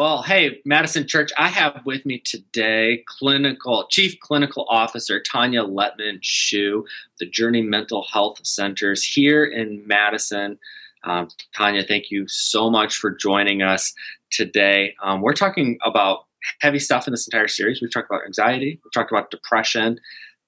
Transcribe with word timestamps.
Well, 0.00 0.22
hey, 0.22 0.62
Madison 0.64 1.06
Church, 1.06 1.30
I 1.36 1.48
have 1.48 1.82
with 1.84 2.06
me 2.06 2.20
today 2.20 3.04
clinical 3.06 3.86
chief 3.90 4.18
clinical 4.20 4.64
officer 4.70 5.20
Tanya 5.20 5.62
Letman 5.62 6.20
Shu, 6.22 6.86
the 7.18 7.26
Journey 7.26 7.60
Mental 7.60 8.06
Health 8.10 8.38
Centers 8.42 9.04
here 9.04 9.44
in 9.44 9.86
Madison. 9.86 10.58
Um, 11.04 11.28
Tanya, 11.54 11.82
thank 11.82 12.10
you 12.10 12.26
so 12.28 12.70
much 12.70 12.96
for 12.96 13.10
joining 13.10 13.60
us 13.60 13.92
today. 14.30 14.94
Um, 15.02 15.20
we're 15.20 15.34
talking 15.34 15.78
about 15.84 16.24
heavy 16.60 16.78
stuff 16.78 17.06
in 17.06 17.10
this 17.12 17.28
entire 17.28 17.46
series. 17.46 17.82
We've 17.82 17.92
talked 17.92 18.10
about 18.10 18.24
anxiety, 18.24 18.80
we've 18.82 18.92
talked 18.94 19.12
about 19.12 19.30
depression, 19.30 19.98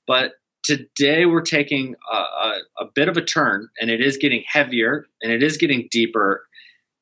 but 0.07 0.37
today 0.65 1.27
we're 1.27 1.43
taking 1.43 1.95
a, 2.11 2.17
a, 2.17 2.59
a 2.79 2.85
bit 2.95 3.07
of 3.07 3.19
a 3.19 3.23
turn, 3.23 3.69
and 3.79 3.91
it 3.91 4.01
is 4.01 4.17
getting 4.17 4.45
heavier 4.51 5.05
and 5.21 5.31
it 5.31 5.43
is 5.43 5.59
getting 5.59 5.89
deeper. 5.91 6.47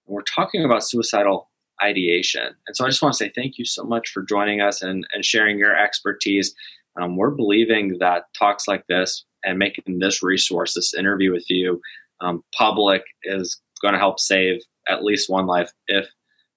And 0.09 0.17
we're 0.17 0.23
talking 0.23 0.65
about 0.65 0.83
suicidal 0.83 1.50
ideation. 1.83 2.55
And 2.67 2.77
so 2.77 2.85
I 2.85 2.89
just 2.89 3.03
want 3.03 3.15
to 3.15 3.19
say 3.19 3.33
thank 3.35 3.59
you 3.59 3.65
so 3.65 3.85
much 3.85 4.11
for 4.11 4.23
joining 4.23 4.61
us 4.61 4.83
and, 4.83 5.07
and 5.13 5.25
sharing 5.25 5.59
your 5.59 5.77
expertise. 5.77 6.55
Um, 7.01 7.17
we're 7.17 7.31
believing 7.31 7.99
that 8.01 8.25
talks 8.39 8.67
like 8.69 8.87
this 8.89 9.25
and 9.45 9.59
making 9.59 9.99
this 9.99 10.23
resource, 10.23 10.75
this 10.75 10.95
interview 10.95 11.33
with 11.33 11.49
you, 11.49 11.81
um, 12.21 12.45
public 12.57 13.03
is 13.25 13.61
going 13.81 13.95
to 13.95 14.01
help 14.01 14.21
save 14.21 14.61
at 14.89 15.05
least 15.05 15.31
one 15.31 15.47
life, 15.47 15.73
if 15.87 16.07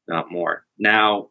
not 0.07 0.31
more. 0.31 0.65
Now, 0.77 1.29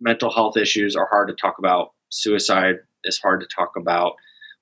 mental 0.00 0.30
health 0.30 0.56
issues 0.56 0.94
are 0.94 1.08
hard 1.10 1.28
to 1.28 1.34
talk 1.34 1.58
about. 1.58 1.90
Suicide 2.10 2.76
is 3.04 3.18
hard 3.18 3.40
to 3.40 3.46
talk 3.54 3.72
about. 3.76 4.14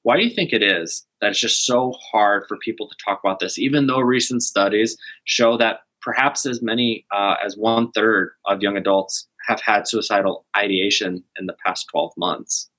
Why 0.03 0.17
do 0.17 0.23
you 0.23 0.31
think 0.31 0.53
it 0.53 0.63
is 0.63 1.07
that 1.21 1.31
it's 1.31 1.41
just 1.41 1.65
so 1.65 1.93
hard 2.13 2.45
for 2.47 2.59
people 2.59 2.89
to 2.89 2.97
talk 3.05 3.21
about 3.25 3.41
this, 3.41 3.59
even 3.59 3.87
though 3.87 4.01
recent 4.01 4.43
studies 4.43 4.97
show 5.25 5.57
that 5.57 5.81
perhaps 6.05 6.47
as 6.47 6.63
many 6.63 7.07
uh, 7.15 7.35
as 7.45 7.57
one 7.57 7.91
third 7.93 8.33
of 8.47 8.61
young 8.61 8.77
adults 8.77 9.27
have 9.49 9.61
had 9.61 9.89
suicidal 9.89 10.47
ideation 10.57 11.25
in 11.39 11.47
the 11.47 11.57
past 11.65 11.87
12 11.91 12.13
months. 12.17 12.71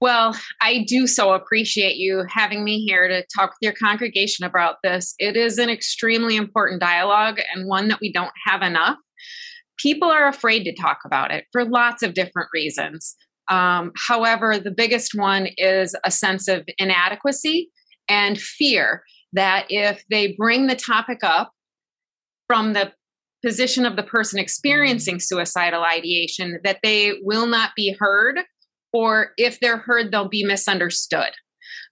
Well, 0.00 0.36
I 0.60 0.84
do 0.86 1.06
so 1.06 1.32
appreciate 1.32 1.96
you 1.96 2.24
having 2.28 2.64
me 2.64 2.84
here 2.84 3.08
to 3.08 3.24
talk 3.34 3.50
with 3.50 3.58
your 3.62 3.72
congregation 3.72 4.44
about 4.44 4.76
this. 4.82 5.14
It 5.18 5.36
is 5.36 5.58
an 5.58 5.70
extremely 5.70 6.36
important 6.36 6.80
dialogue 6.80 7.38
and 7.54 7.66
one 7.66 7.88
that 7.88 8.00
we 8.00 8.12
don't 8.12 8.32
have 8.46 8.62
enough. 8.62 8.98
People 9.78 10.10
are 10.10 10.28
afraid 10.28 10.64
to 10.64 10.74
talk 10.74 10.98
about 11.06 11.30
it 11.30 11.44
for 11.52 11.64
lots 11.64 12.02
of 12.02 12.14
different 12.14 12.48
reasons. 12.52 13.16
Um, 13.48 13.92
however, 13.96 14.58
the 14.58 14.70
biggest 14.70 15.12
one 15.14 15.48
is 15.56 15.94
a 16.04 16.10
sense 16.10 16.48
of 16.48 16.64
inadequacy 16.78 17.70
and 18.08 18.38
fear 18.38 19.04
that 19.32 19.66
if 19.68 20.04
they 20.10 20.34
bring 20.36 20.66
the 20.66 20.76
topic 20.76 21.20
up 21.22 21.53
from 22.46 22.72
the 22.72 22.92
position 23.44 23.84
of 23.84 23.96
the 23.96 24.02
person 24.02 24.38
experiencing 24.38 25.20
suicidal 25.20 25.84
ideation 25.84 26.58
that 26.64 26.78
they 26.82 27.12
will 27.22 27.46
not 27.46 27.70
be 27.76 27.94
heard, 27.98 28.40
or 28.92 29.32
if 29.36 29.60
they're 29.60 29.78
heard, 29.78 30.10
they'll 30.10 30.28
be 30.28 30.44
misunderstood. 30.44 31.30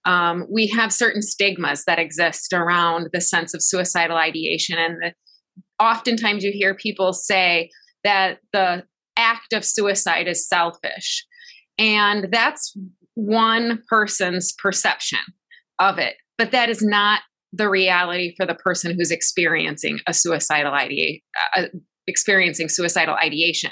Um, 0.05 0.45
we 0.51 0.67
have 0.67 0.91
certain 0.91 1.21
stigmas 1.21 1.83
that 1.85 1.99
exist 1.99 2.53
around 2.53 3.09
the 3.13 3.21
sense 3.21 3.53
of 3.53 3.61
suicidal 3.61 4.17
ideation, 4.17 4.77
and 4.77 4.97
the, 5.01 5.13
oftentimes 5.83 6.43
you 6.43 6.51
hear 6.51 6.73
people 6.73 7.13
say 7.13 7.69
that 8.03 8.39
the 8.51 8.83
act 9.15 9.53
of 9.53 9.63
suicide 9.63 10.27
is 10.27 10.47
selfish, 10.47 11.25
and 11.77 12.27
that's 12.31 12.75
one 13.13 13.81
person's 13.87 14.51
perception 14.53 15.19
of 15.79 15.99
it. 15.99 16.15
But 16.37 16.51
that 16.51 16.69
is 16.69 16.81
not 16.81 17.21
the 17.53 17.69
reality 17.69 18.33
for 18.35 18.45
the 18.45 18.55
person 18.55 18.95
who's 18.95 19.11
experiencing 19.11 19.99
a 20.07 20.13
suicidal 20.13 20.73
ideation, 20.73 21.21
uh, 21.55 21.65
experiencing 22.07 22.67
suicidal 22.67 23.15
ideation. 23.15 23.71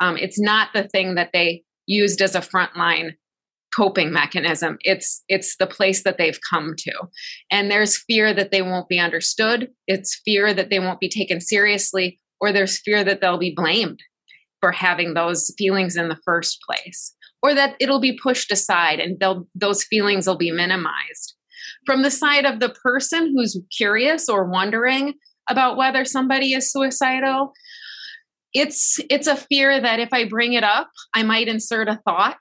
Um, 0.00 0.16
it's 0.18 0.38
not 0.38 0.68
the 0.74 0.86
thing 0.88 1.14
that 1.14 1.30
they 1.32 1.62
used 1.86 2.20
as 2.20 2.34
a 2.34 2.40
frontline 2.40 3.12
coping 3.74 4.12
mechanism. 4.12 4.76
It's 4.82 5.24
it's 5.28 5.56
the 5.56 5.66
place 5.66 6.04
that 6.04 6.18
they've 6.18 6.38
come 6.48 6.74
to, 6.78 6.92
and 7.50 7.70
there's 7.70 8.02
fear 8.06 8.34
that 8.34 8.50
they 8.50 8.62
won't 8.62 8.88
be 8.88 9.00
understood. 9.00 9.70
It's 9.86 10.20
fear 10.24 10.52
that 10.52 10.70
they 10.70 10.78
won't 10.78 11.00
be 11.00 11.08
taken 11.08 11.40
seriously, 11.40 12.20
or 12.40 12.52
there's 12.52 12.80
fear 12.80 13.02
that 13.04 13.20
they'll 13.20 13.38
be 13.38 13.54
blamed 13.56 14.00
for 14.60 14.70
having 14.70 15.14
those 15.14 15.52
feelings 15.58 15.96
in 15.96 16.08
the 16.08 16.20
first 16.24 16.58
place, 16.68 17.14
or 17.42 17.54
that 17.54 17.74
it'll 17.80 18.00
be 18.00 18.18
pushed 18.22 18.52
aside 18.52 19.00
and 19.00 19.20
those 19.54 19.84
feelings 19.84 20.26
will 20.26 20.38
be 20.38 20.50
minimized 20.50 21.34
from 21.86 22.02
the 22.02 22.10
side 22.10 22.44
of 22.44 22.60
the 22.60 22.68
person 22.68 23.34
who's 23.34 23.58
curious 23.76 24.28
or 24.28 24.44
wondering 24.44 25.14
about 25.48 25.76
whether 25.76 26.04
somebody 26.04 26.52
is 26.54 26.70
suicidal 26.72 27.52
it's 28.54 28.98
it's 29.10 29.26
a 29.26 29.36
fear 29.36 29.80
that 29.80 30.00
if 30.00 30.08
i 30.12 30.26
bring 30.26 30.52
it 30.54 30.64
up 30.64 30.90
i 31.14 31.22
might 31.22 31.48
insert 31.48 31.88
a 31.88 32.00
thought. 32.04 32.38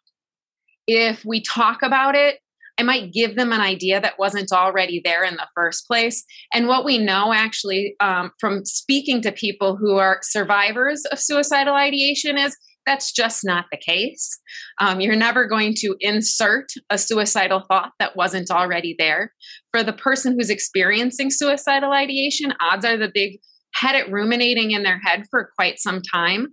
If 0.85 1.23
we 1.25 1.41
talk 1.41 1.81
about 1.81 2.15
it 2.15 2.39
i 2.79 2.83
might 2.83 3.11
give 3.11 3.35
them 3.35 3.51
an 3.51 3.61
idea 3.61 3.99
that 3.99 4.19
wasn't 4.19 4.51
already 4.51 5.01
there 5.03 5.23
in 5.23 5.35
the 5.35 5.47
first 5.55 5.87
place. 5.87 6.23
And 6.53 6.67
what 6.67 6.85
we 6.85 6.97
know 6.97 7.33
actually 7.33 7.95
um, 7.99 8.31
from 8.39 8.65
speaking 8.65 9.21
to 9.21 9.31
people 9.31 9.75
who 9.75 9.97
are 9.97 10.19
survivors 10.23 11.03
of 11.11 11.19
suicidal 11.19 11.75
ideation 11.75 12.37
is 12.37 12.57
that's 12.85 13.11
just 13.11 13.41
not 13.43 13.65
the 13.71 13.77
case. 13.77 14.39
Um, 14.79 14.99
you're 14.99 15.15
never 15.15 15.45
going 15.45 15.73
to 15.77 15.95
insert 15.99 16.67
a 16.89 16.97
suicidal 16.97 17.63
thought 17.67 17.91
that 17.99 18.15
wasn't 18.15 18.51
already 18.51 18.95
there. 18.97 19.33
For 19.71 19.83
the 19.83 19.93
person 19.93 20.33
who's 20.33 20.49
experiencing 20.49 21.31
suicidal 21.31 21.91
ideation, 21.91 22.53
odds 22.59 22.85
are 22.85 22.97
that 22.97 23.13
they've 23.13 23.37
had 23.73 23.95
it 23.95 24.11
ruminating 24.11 24.71
in 24.71 24.83
their 24.83 24.99
head 24.99 25.25
for 25.29 25.51
quite 25.55 25.79
some 25.79 26.01
time. 26.01 26.47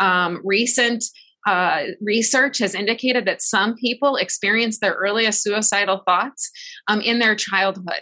Um, 0.00 0.40
recent 0.44 1.04
uh, 1.46 1.84
research 2.00 2.58
has 2.58 2.74
indicated 2.74 3.26
that 3.26 3.42
some 3.42 3.74
people 3.74 4.16
experience 4.16 4.78
their 4.78 4.94
earliest 4.94 5.42
suicidal 5.42 6.02
thoughts 6.06 6.50
um, 6.88 7.00
in 7.00 7.18
their 7.18 7.34
childhood, 7.34 8.00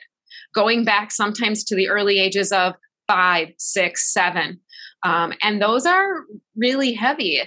going 0.55 0.85
back 0.85 1.11
sometimes 1.11 1.65
to 1.65 1.75
the 1.75 1.89
early 1.89 2.19
ages 2.19 2.53
of 2.53 2.75
five, 3.09 3.49
six, 3.59 4.13
seven. 4.13 4.61
Um, 5.03 5.33
and 5.43 5.61
those 5.61 5.85
are 5.87 6.25
really 6.57 6.93
heavy 6.93 7.43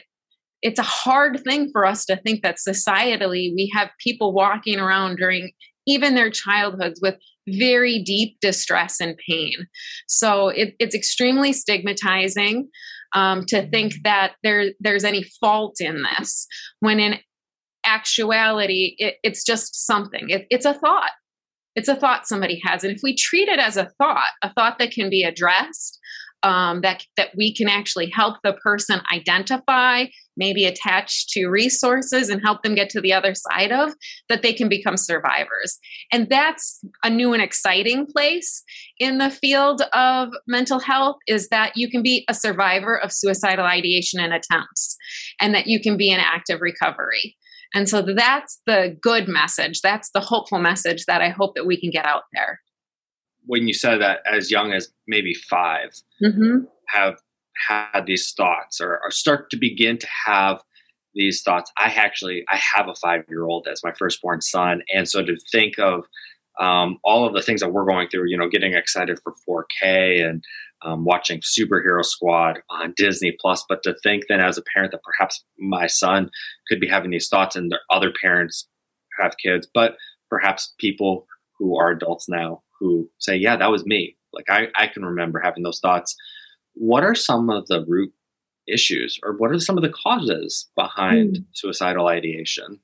it's 0.62 0.80
a 0.80 0.84
hard 0.84 1.40
thing 1.42 1.70
for 1.72 1.86
us 1.86 2.06
to 2.06 2.18
think 2.18 2.42
that 2.44 2.58
societally 2.58 3.54
we 3.56 3.72
have 3.74 3.90
people 4.00 4.34
walking 4.34 4.80
around 4.80 5.18
during 5.18 5.52
even 5.86 6.16
their 6.16 6.32
childhoods 6.32 7.00
with 7.02 7.16
very 7.48 8.02
deep 8.02 8.38
distress 8.42 9.00
and 9.00 9.18
pain. 9.30 9.68
So 10.08 10.50
it, 10.50 10.76
it's 10.80 10.96
extremely 10.96 11.54
stigmatizing 11.54 12.70
um, 13.14 13.46
to 13.48 13.68
think 13.70 13.94
that 14.04 14.34
there 14.44 14.72
there's 14.80 15.04
any 15.04 15.24
fault 15.40 15.76
in 15.80 16.04
this 16.04 16.48
when 16.80 17.00
in 17.00 17.20
actuality 17.86 18.96
it, 18.98 19.16
it's 19.24 19.44
just 19.44 19.86
something. 19.86 20.30
It, 20.30 20.48
it's 20.50 20.66
a 20.66 20.74
thought. 20.74 21.12
It's 21.76 21.90
a 21.90 21.96
thought 21.96 22.26
somebody 22.26 22.62
has, 22.64 22.86
and 22.86 22.96
if 22.96 23.02
we 23.04 23.16
treat 23.16 23.50
it 23.50 23.60
as 23.60 23.76
a 23.76 23.90
thought, 23.98 24.30
a 24.42 24.52
thought 24.54 24.80
that 24.80 24.92
can 24.92 25.10
be 25.10 25.24
addressed, 25.24 26.00
um, 26.46 26.82
that 26.82 27.04
that 27.18 27.30
we 27.36 27.54
can 27.54 27.68
actually 27.68 28.10
help 28.10 28.38
the 28.44 28.54
person 28.54 29.02
identify 29.12 30.06
maybe 30.38 30.66
attach 30.66 31.28
to 31.30 31.48
resources 31.48 32.30
and 32.30 32.42
help 32.44 32.62
them 32.62 32.76
get 32.76 32.90
to 32.90 33.02
the 33.02 33.14
other 33.14 33.34
side 33.34 33.72
of 33.72 33.94
that 34.30 34.44
they 34.44 34.54
can 34.54 34.70
become 34.70 34.96
survivors. 34.96 35.80
And 36.12 36.30
that's 36.30 36.84
a 37.04 37.10
new 37.10 37.34
and 37.34 37.42
exciting 37.42 38.06
place 38.06 38.64
in 39.00 39.18
the 39.18 39.32
field 39.32 39.82
of 39.94 40.30
mental 40.46 40.80
health 40.80 41.18
is 41.26 41.50
that 41.50 41.74
you 41.76 41.90
can 41.90 42.04
be 42.04 42.26
a 42.30 42.34
survivor 42.34 42.96
of 42.96 43.12
suicidal 43.12 43.66
ideation 43.66 44.20
and 44.20 44.34
attempts 44.34 44.98
and 45.42 45.56
that 45.56 45.68
you 45.68 45.82
can 45.82 45.98
be 45.98 46.12
in 46.12 46.20
active 46.20 46.62
recovery. 46.62 47.36
And 47.74 47.90
so 47.90 48.02
that's 48.02 48.62
the 48.68 48.96
good 49.02 49.28
message 49.28 49.82
that's 49.82 50.12
the 50.14 50.22
hopeful 50.22 50.60
message 50.60 51.06
that 51.08 51.22
i 51.22 51.30
hope 51.30 51.56
that 51.56 51.66
we 51.66 51.80
can 51.80 51.90
get 51.90 52.06
out 52.06 52.24
there 52.32 52.62
when 53.46 53.68
you 53.68 53.74
said 53.74 54.02
that 54.02 54.20
as 54.32 54.52
young 54.52 54.74
as 54.74 54.90
maybe 55.08 55.34
5 55.34 55.90
mm-hmm. 56.24 56.66
have 56.90 57.16
had 57.68 58.06
these 58.06 58.34
thoughts 58.36 58.82
or, 58.82 59.00
or, 59.04 59.12
start 59.12 59.50
to 59.50 59.58
begin 59.58 59.98
to 59.98 60.08
have 60.26 60.62
these 61.14 61.42
thoughts 61.42 61.72
i 61.78 61.86
actually 61.86 62.44
i 62.50 62.58
have 62.58 62.90
a 62.90 62.96
five 62.96 63.24
year 63.30 63.46
old 63.46 63.68
as 63.72 63.82
my 63.84 63.94
firstborn 63.98 64.42
son 64.42 64.82
and 64.94 65.08
so 65.08 65.24
to 65.24 65.38
think 65.52 65.80
of 65.80 66.04
um, 66.58 67.00
all 67.04 67.28
of 67.28 67.34
the 67.34 67.42
things 67.42 67.60
that 67.60 67.72
we're 67.72 67.86
going 67.86 68.10
through 68.10 68.28
you 68.28 68.38
know 68.38 68.50
getting 68.50 68.74
excited 68.74 69.20
for 69.24 69.34
4k 69.48 70.28
and 70.28 70.44
um, 70.84 71.06
watching 71.06 71.40
superhero 71.40 72.04
squad 72.04 72.60
on 72.70 72.94
disney 72.98 73.36
plus 73.40 73.64
but 73.70 73.82
to 73.84 73.96
think 74.04 74.24
then 74.28 74.42
as 74.42 74.58
a 74.58 74.64
parent 74.74 74.92
that 74.92 75.04
perhaps 75.04 75.44
my 75.58 75.88
son 75.88 76.30
could 76.68 76.82
be 76.82 76.88
having 76.88 77.12
these 77.12 77.30
thoughts 77.30 77.56
and 77.56 77.74
other 77.90 78.12
parents 78.22 78.68
have 79.20 79.36
kids 79.42 79.68
but 79.74 79.96
perhaps 80.30 80.74
people 80.78 81.26
who 81.58 81.78
are 81.78 81.92
adults 81.92 82.28
now 82.28 82.62
who 82.86 83.10
say, 83.20 83.36
yeah, 83.36 83.58
that 83.58 83.72
was 83.72 83.86
me. 83.86 84.16
Like 84.34 84.50
I, 84.50 84.68
I 84.76 84.88
can 84.88 85.04
remember 85.04 85.42
having 85.44 85.64
those 85.64 85.80
thoughts. 85.80 86.16
What 86.74 87.04
are 87.04 87.16
some 87.16 87.50
of 87.50 87.68
the 87.68 87.86
root 87.88 88.14
issues 88.68 89.20
or 89.24 89.34
what 89.38 89.52
are 89.52 89.60
some 89.60 89.78
of 89.78 89.84
the 89.84 89.90
causes 89.90 90.70
behind 90.76 91.36
mm. 91.36 91.46
suicidal 91.54 92.08
ideation? 92.08 92.80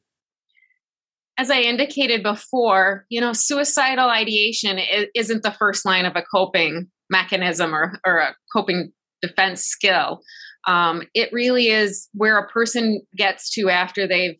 As 1.37 1.49
I 1.49 1.61
indicated 1.61 2.23
before, 2.23 3.05
you 3.09 3.19
know, 3.19 3.33
suicidal 3.33 4.09
ideation 4.09 4.79
isn't 5.15 5.43
the 5.43 5.51
first 5.51 5.85
line 5.85 6.05
of 6.05 6.15
a 6.15 6.21
coping 6.21 6.89
mechanism 7.09 7.73
or, 7.73 7.99
or 8.05 8.17
a 8.17 8.35
coping 8.53 8.91
defense 9.21 9.63
skill. 9.63 10.21
Um, 10.67 11.03
it 11.13 11.33
really 11.33 11.67
is 11.67 12.07
where 12.13 12.37
a 12.37 12.47
person 12.47 13.01
gets 13.15 13.49
to 13.55 13.69
after 13.69 14.07
they've 14.07 14.37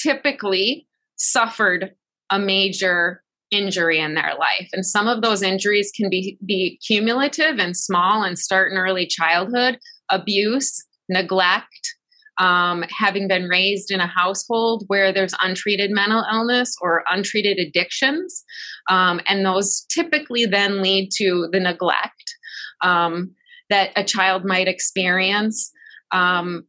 typically 0.00 0.86
suffered 1.16 1.92
a 2.30 2.38
major 2.38 3.22
injury 3.50 3.98
in 3.98 4.14
their 4.14 4.34
life. 4.38 4.68
And 4.72 4.84
some 4.84 5.08
of 5.08 5.22
those 5.22 5.42
injuries 5.42 5.92
can 5.94 6.08
be, 6.08 6.38
be 6.44 6.78
cumulative 6.86 7.58
and 7.58 7.76
small 7.76 8.22
and 8.22 8.38
start 8.38 8.72
in 8.72 8.78
early 8.78 9.06
childhood 9.06 9.78
abuse, 10.10 10.84
neglect, 11.08 11.94
um, 12.38 12.84
having 12.90 13.28
been 13.28 13.44
raised 13.44 13.90
in 13.90 14.00
a 14.00 14.06
household 14.06 14.84
where 14.86 15.12
there's 15.12 15.34
untreated 15.42 15.90
mental 15.90 16.24
illness 16.32 16.74
or 16.80 17.04
untreated 17.10 17.58
addictions. 17.58 18.42
Um, 18.88 19.20
and 19.26 19.44
those 19.44 19.84
typically 19.90 20.46
then 20.46 20.82
lead 20.82 21.10
to 21.16 21.48
the 21.52 21.60
neglect 21.60 22.34
um, 22.82 23.32
that 23.68 23.90
a 23.94 24.04
child 24.04 24.44
might 24.44 24.68
experience. 24.68 25.70
Um, 26.12 26.64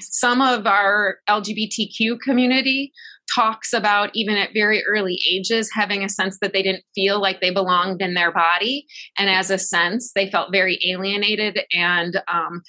some 0.00 0.40
of 0.40 0.66
our 0.66 1.16
LGBTQ 1.28 2.20
community 2.20 2.92
talks 3.34 3.72
about 3.72 4.10
even 4.14 4.36
at 4.36 4.50
very 4.52 4.84
early 4.84 5.18
ages 5.30 5.70
having 5.72 6.04
a 6.04 6.08
sense 6.08 6.38
that 6.40 6.52
they 6.52 6.62
didn't 6.62 6.84
feel 6.94 7.20
like 7.20 7.40
they 7.40 7.50
belonged 7.50 8.02
in 8.02 8.14
their 8.14 8.32
body. 8.32 8.86
And 9.16 9.30
as 9.30 9.50
a 9.50 9.58
sense 9.58 10.12
they 10.14 10.30
felt 10.30 10.52
very 10.52 10.78
alienated. 10.88 11.60
And 11.72 12.20
um, 12.28 12.62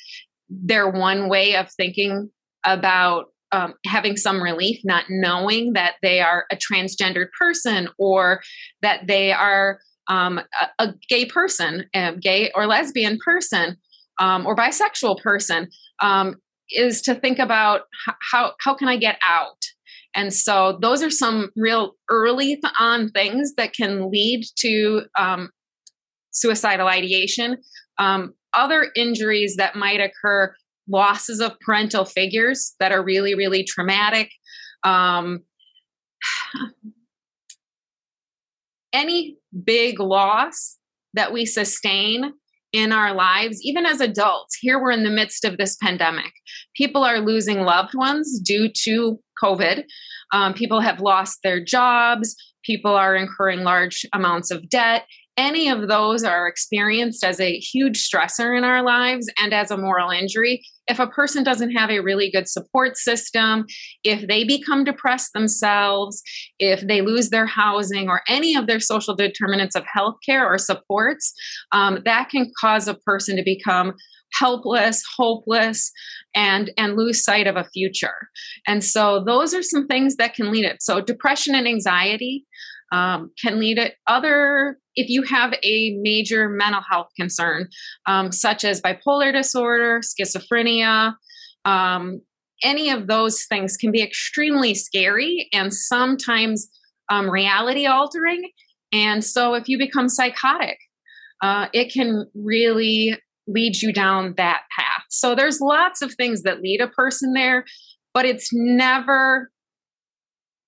their 0.49 0.89
one 0.89 1.29
way 1.29 1.55
of 1.55 1.71
thinking 1.71 2.29
about 2.63 3.25
um, 3.51 3.75
having 3.85 4.17
some 4.17 4.41
relief 4.41 4.79
not 4.83 5.05
knowing 5.09 5.73
that 5.73 5.95
they 6.01 6.19
are 6.21 6.45
a 6.51 6.55
transgendered 6.57 7.27
person 7.37 7.87
or 7.99 8.41
that 8.81 9.05
they 9.07 9.31
are 9.31 9.79
um, 10.07 10.39
a, 10.79 10.83
a, 10.83 10.93
gay 11.07 11.25
person 11.25 11.85
a 11.93 12.15
gay 12.17 12.51
or 12.55 12.65
lesbian 12.65 13.17
person 13.23 13.77
um, 14.19 14.45
or 14.45 14.55
bisexual 14.55 15.21
person 15.21 15.69
um, 16.01 16.35
is 16.69 17.01
to 17.03 17.13
think 17.13 17.37
about 17.39 17.81
how 18.31 18.53
how 18.59 18.73
can 18.73 18.87
i 18.87 18.97
get 18.97 19.17
out 19.23 19.63
and 20.15 20.33
so 20.33 20.77
those 20.81 21.01
are 21.01 21.09
some 21.09 21.49
real 21.55 21.95
early 22.09 22.61
on 22.79 23.09
things 23.09 23.53
that 23.57 23.73
can 23.73 24.11
lead 24.11 24.45
to 24.57 25.03
um, 25.17 25.49
suicidal 26.31 26.87
ideation. 26.87 27.57
Um, 27.97 28.33
other 28.53 28.91
injuries 28.95 29.55
that 29.57 29.75
might 29.75 29.99
occur, 29.99 30.53
losses 30.87 31.39
of 31.39 31.59
parental 31.59 32.05
figures 32.05 32.75
that 32.79 32.91
are 32.91 33.03
really, 33.03 33.33
really 33.35 33.63
traumatic. 33.63 34.29
Um, 34.83 35.39
any 38.93 39.37
big 39.63 39.99
loss 39.99 40.77
that 41.13 41.33
we 41.33 41.45
sustain 41.45 42.33
in 42.73 42.91
our 42.91 43.13
lives, 43.13 43.59
even 43.61 43.85
as 43.85 44.01
adults. 44.01 44.57
Here 44.59 44.81
we're 44.81 44.91
in 44.91 45.03
the 45.03 45.09
midst 45.09 45.45
of 45.45 45.57
this 45.57 45.77
pandemic. 45.81 46.31
People 46.75 47.03
are 47.03 47.19
losing 47.19 47.61
loved 47.61 47.93
ones 47.93 48.39
due 48.39 48.69
to 48.83 49.19
COVID. 49.41 49.83
Um, 50.33 50.53
people 50.53 50.81
have 50.81 50.99
lost 50.99 51.39
their 51.43 51.63
jobs. 51.63 52.35
People 52.65 52.95
are 52.95 53.15
incurring 53.15 53.63
large 53.63 54.05
amounts 54.13 54.49
of 54.49 54.67
debt. 54.69 55.05
Any 55.35 55.67
of 55.67 55.87
those 55.87 56.23
are 56.23 56.47
experienced 56.47 57.23
as 57.23 57.39
a 57.39 57.57
huge 57.57 58.07
stressor 58.07 58.55
in 58.55 58.63
our 58.63 58.83
lives 58.83 59.31
and 59.41 59.51
as 59.51 59.71
a 59.71 59.77
moral 59.77 60.11
injury. 60.11 60.63
If 60.87 60.99
a 60.99 61.07
person 61.07 61.43
doesn't 61.43 61.71
have 61.71 61.89
a 61.89 62.01
really 62.01 62.29
good 62.29 62.47
support 62.47 62.97
system, 62.97 63.65
if 64.03 64.27
they 64.27 64.43
become 64.43 64.83
depressed 64.83 65.33
themselves, 65.33 66.21
if 66.59 66.81
they 66.81 67.01
lose 67.01 67.29
their 67.29 67.47
housing 67.47 68.09
or 68.09 68.21
any 68.27 68.55
of 68.55 68.67
their 68.67 68.79
social 68.79 69.15
determinants 69.15 69.75
of 69.75 69.85
healthcare 69.85 70.45
or 70.45 70.59
supports, 70.59 71.33
um, 71.71 71.99
that 72.05 72.29
can 72.29 72.51
cause 72.59 72.87
a 72.87 72.93
person 72.93 73.35
to 73.37 73.43
become 73.43 73.93
helpless, 74.33 75.03
hopeless, 75.17 75.91
and 76.35 76.71
and 76.77 76.95
lose 76.95 77.23
sight 77.23 77.47
of 77.47 77.55
a 77.55 77.65
future. 77.65 78.29
And 78.67 78.83
so 78.83 79.23
those 79.23 79.53
are 79.53 79.63
some 79.63 79.87
things 79.87 80.15
that 80.17 80.33
can 80.33 80.51
lead 80.51 80.65
it. 80.65 80.81
So 80.81 81.01
depression 81.01 81.55
and 81.55 81.67
anxiety 81.67 82.45
um, 82.93 83.31
can 83.41 83.59
lead 83.59 83.77
it. 83.77 83.95
Other 84.07 84.77
if 84.95 85.09
you 85.09 85.23
have 85.23 85.53
a 85.63 85.97
major 86.01 86.47
mental 86.47 86.81
health 86.89 87.09
concern, 87.19 87.67
um, 88.05 88.31
such 88.31 88.63
as 88.63 88.81
bipolar 88.81 89.33
disorder, 89.33 90.01
schizophrenia. 90.01 91.15
Um, 91.65 92.21
any 92.63 92.89
of 92.89 93.07
those 93.07 93.45
things 93.45 93.75
can 93.75 93.91
be 93.91 94.01
extremely 94.01 94.73
scary 94.73 95.49
and 95.51 95.73
sometimes 95.73 96.69
um, 97.09 97.29
reality 97.29 97.85
altering. 97.85 98.49
And 98.93 99.23
so, 99.23 99.55
if 99.55 99.67
you 99.67 99.77
become 99.77 100.07
psychotic, 100.07 100.77
uh, 101.41 101.67
it 101.73 101.91
can 101.91 102.25
really 102.35 103.17
leads 103.47 103.81
you 103.81 103.91
down 103.91 104.35
that 104.37 104.61
path. 104.77 105.03
So 105.09 105.35
there's 105.35 105.59
lots 105.59 106.01
of 106.01 106.13
things 106.13 106.43
that 106.43 106.61
lead 106.61 106.79
a 106.79 106.87
person 106.87 107.33
there, 107.33 107.65
but 108.13 108.25
it's 108.25 108.49
never 108.53 109.51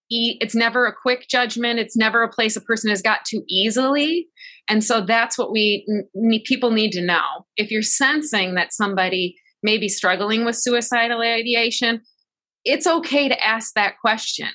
it's 0.10 0.56
never 0.56 0.86
a 0.86 0.94
quick 0.94 1.28
judgment. 1.30 1.80
It's 1.80 1.98
never 1.98 2.24
a 2.24 2.30
place 2.30 2.56
a 2.56 2.62
person 2.62 2.90
has 2.90 3.02
got 3.02 3.26
to 3.26 3.42
easily. 3.50 4.28
And 4.70 4.84
so 4.84 5.02
that's 5.02 5.38
what 5.38 5.52
we 5.52 5.86
need, 6.14 6.44
people 6.46 6.72
need 6.72 6.92
to 6.92 7.06
know. 7.06 7.46
If 7.58 7.72
you're 7.72 7.82
sensing 7.82 8.56
that 8.56 8.74
somebody 8.74 9.36
may 9.64 9.78
be 9.78 9.90
struggling 9.90 10.46
with 10.46 10.56
suicidal 10.56 11.22
ideation 11.22 12.02
it's 12.66 12.88
okay 12.88 13.30
to 13.30 13.44
ask 13.44 13.74
that 13.76 14.00
question. 14.02 14.50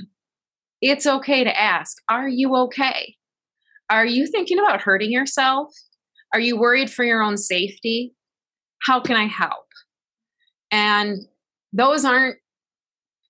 It's 0.82 1.06
okay 1.06 1.44
to 1.44 1.58
ask 1.58 1.96
are 2.08 2.28
you 2.28 2.54
okay? 2.56 3.14
Are 3.88 4.06
you 4.06 4.26
thinking 4.26 4.58
about 4.58 4.82
hurting 4.82 5.12
yourself? 5.12 5.72
Are 6.34 6.40
you 6.40 6.58
worried 6.58 6.90
for 6.90 7.04
your 7.04 7.22
own 7.22 7.36
safety? 7.36 8.14
How 8.82 9.00
can 9.00 9.16
I 9.16 9.26
help? 9.26 9.66
And 10.70 11.18
those 11.72 12.04
aren't 12.04 12.36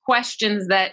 questions 0.04 0.68
that 0.68 0.92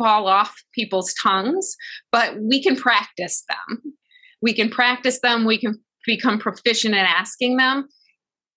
fall 0.00 0.26
off 0.26 0.54
people's 0.74 1.12
tongues, 1.14 1.76
but 2.10 2.40
we 2.40 2.62
can 2.62 2.74
practice 2.74 3.44
them. 3.48 3.94
We 4.40 4.54
can 4.54 4.70
practice 4.70 5.20
them, 5.20 5.44
we 5.44 5.58
can 5.58 5.78
become 6.06 6.38
proficient 6.38 6.94
at 6.94 7.06
asking 7.06 7.58
them. 7.58 7.88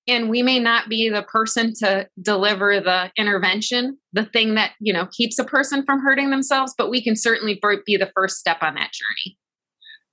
And 0.07 0.29
we 0.29 0.43
may 0.43 0.59
not 0.59 0.89
be 0.89 1.09
the 1.09 1.23
person 1.23 1.73
to 1.79 2.07
deliver 2.21 2.79
the 2.79 3.11
intervention, 3.17 3.97
the 4.11 4.25
thing 4.25 4.55
that, 4.55 4.71
you 4.79 4.93
know, 4.93 5.07
keeps 5.11 5.39
a 5.39 5.45
person 5.45 5.85
from 5.85 6.01
hurting 6.01 6.29
themselves, 6.29 6.73
but 6.77 6.89
we 6.89 7.01
can 7.01 7.15
certainly 7.15 7.59
be 7.85 7.97
the 7.97 8.11
first 8.13 8.37
step 8.37 8.57
on 8.61 8.75
that 8.75 8.91
journey. 8.91 9.37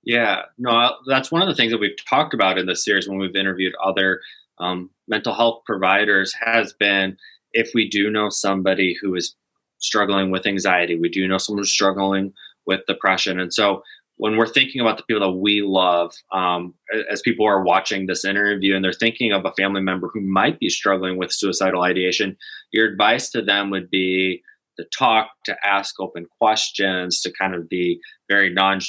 Yeah, 0.03 0.43
no, 0.57 0.95
that's 1.07 1.31
one 1.31 1.41
of 1.41 1.47
the 1.47 1.55
things 1.55 1.71
that 1.71 1.79
we've 1.79 1.91
talked 2.09 2.33
about 2.33 2.57
in 2.57 2.65
this 2.65 2.83
series 2.83 3.07
when 3.07 3.19
we've 3.19 3.35
interviewed 3.35 3.73
other 3.83 4.21
um, 4.59 4.89
mental 5.07 5.33
health 5.33 5.61
providers 5.65 6.33
has 6.39 6.73
been 6.73 7.17
if 7.53 7.71
we 7.73 7.89
do 7.89 8.09
know 8.09 8.29
somebody 8.29 8.95
who 9.01 9.13
is 9.15 9.35
struggling 9.81 10.31
with 10.31 10.47
anxiety, 10.47 10.97
we 10.97 11.09
do 11.09 11.27
know 11.27 11.37
someone 11.37 11.61
who's 11.61 11.71
struggling 11.71 12.33
with 12.65 12.81
depression. 12.87 13.39
And 13.39 13.53
so 13.53 13.83
when 14.17 14.37
we're 14.37 14.47
thinking 14.47 14.81
about 14.81 14.97
the 14.97 15.03
people 15.03 15.27
that 15.27 15.37
we 15.37 15.63
love, 15.63 16.13
um, 16.31 16.75
as 17.09 17.21
people 17.21 17.45
are 17.45 17.63
watching 17.63 18.05
this 18.05 18.23
interview 18.23 18.75
and 18.75 18.85
they're 18.85 18.93
thinking 18.93 19.31
of 19.31 19.45
a 19.45 19.53
family 19.53 19.81
member 19.81 20.11
who 20.13 20.21
might 20.21 20.59
be 20.59 20.69
struggling 20.69 21.17
with 21.17 21.31
suicidal 21.31 21.81
ideation, 21.81 22.37
your 22.71 22.87
advice 22.87 23.31
to 23.31 23.41
them 23.41 23.71
would 23.71 23.89
be 23.89 24.43
to 24.77 24.85
talk, 24.95 25.29
to 25.45 25.55
ask 25.65 25.99
open 25.99 26.27
questions, 26.39 27.19
to 27.21 27.31
kind 27.31 27.55
of 27.55 27.67
be 27.67 27.99
very 28.29 28.53
non 28.53 28.79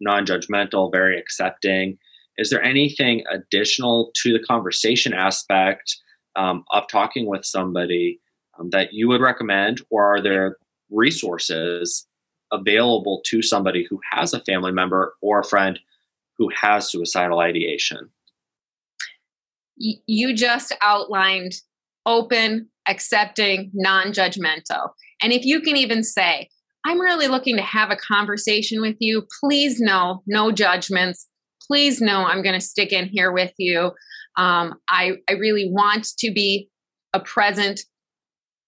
non-judgmental, 0.00 0.90
very 0.90 1.16
accepting. 1.16 1.96
Is 2.38 2.50
there 2.50 2.62
anything 2.62 3.22
additional 3.30 4.10
to 4.22 4.32
the 4.32 4.44
conversation 4.44 5.14
aspect 5.14 5.96
um, 6.34 6.64
of 6.72 6.88
talking 6.88 7.26
with 7.26 7.44
somebody 7.44 8.18
um, 8.58 8.70
that 8.70 8.92
you 8.92 9.08
would 9.08 9.20
recommend, 9.20 9.80
or 9.90 10.14
are 10.14 10.22
there 10.22 10.56
resources 10.90 12.06
available 12.52 13.22
to 13.26 13.42
somebody 13.42 13.86
who 13.88 14.00
has 14.10 14.34
a 14.34 14.40
family 14.40 14.72
member 14.72 15.14
or 15.20 15.40
a 15.40 15.44
friend 15.44 15.78
who 16.38 16.50
has 16.54 16.90
suicidal 16.90 17.40
ideation? 17.40 18.10
You 19.76 20.34
just 20.34 20.74
outlined 20.82 21.54
open, 22.06 22.68
accepting, 22.88 23.70
non 23.74 24.12
judgmental. 24.12 24.90
And 25.20 25.32
if 25.32 25.44
you 25.44 25.60
can 25.60 25.76
even 25.76 26.02
say, 26.02 26.48
I'm 26.84 27.00
really 27.00 27.28
looking 27.28 27.56
to 27.56 27.62
have 27.62 27.90
a 27.90 27.96
conversation 27.96 28.80
with 28.80 28.96
you. 28.98 29.26
Please 29.40 29.80
know, 29.80 30.22
no 30.26 30.50
judgments. 30.50 31.28
Please 31.66 32.00
know 32.00 32.24
I'm 32.24 32.42
going 32.42 32.58
to 32.58 32.64
stick 32.64 32.92
in 32.92 33.06
here 33.06 33.32
with 33.32 33.52
you. 33.56 33.92
Um, 34.36 34.74
I, 34.88 35.12
I 35.28 35.34
really 35.34 35.70
want 35.70 36.08
to 36.18 36.32
be 36.32 36.68
a 37.12 37.20
present, 37.20 37.82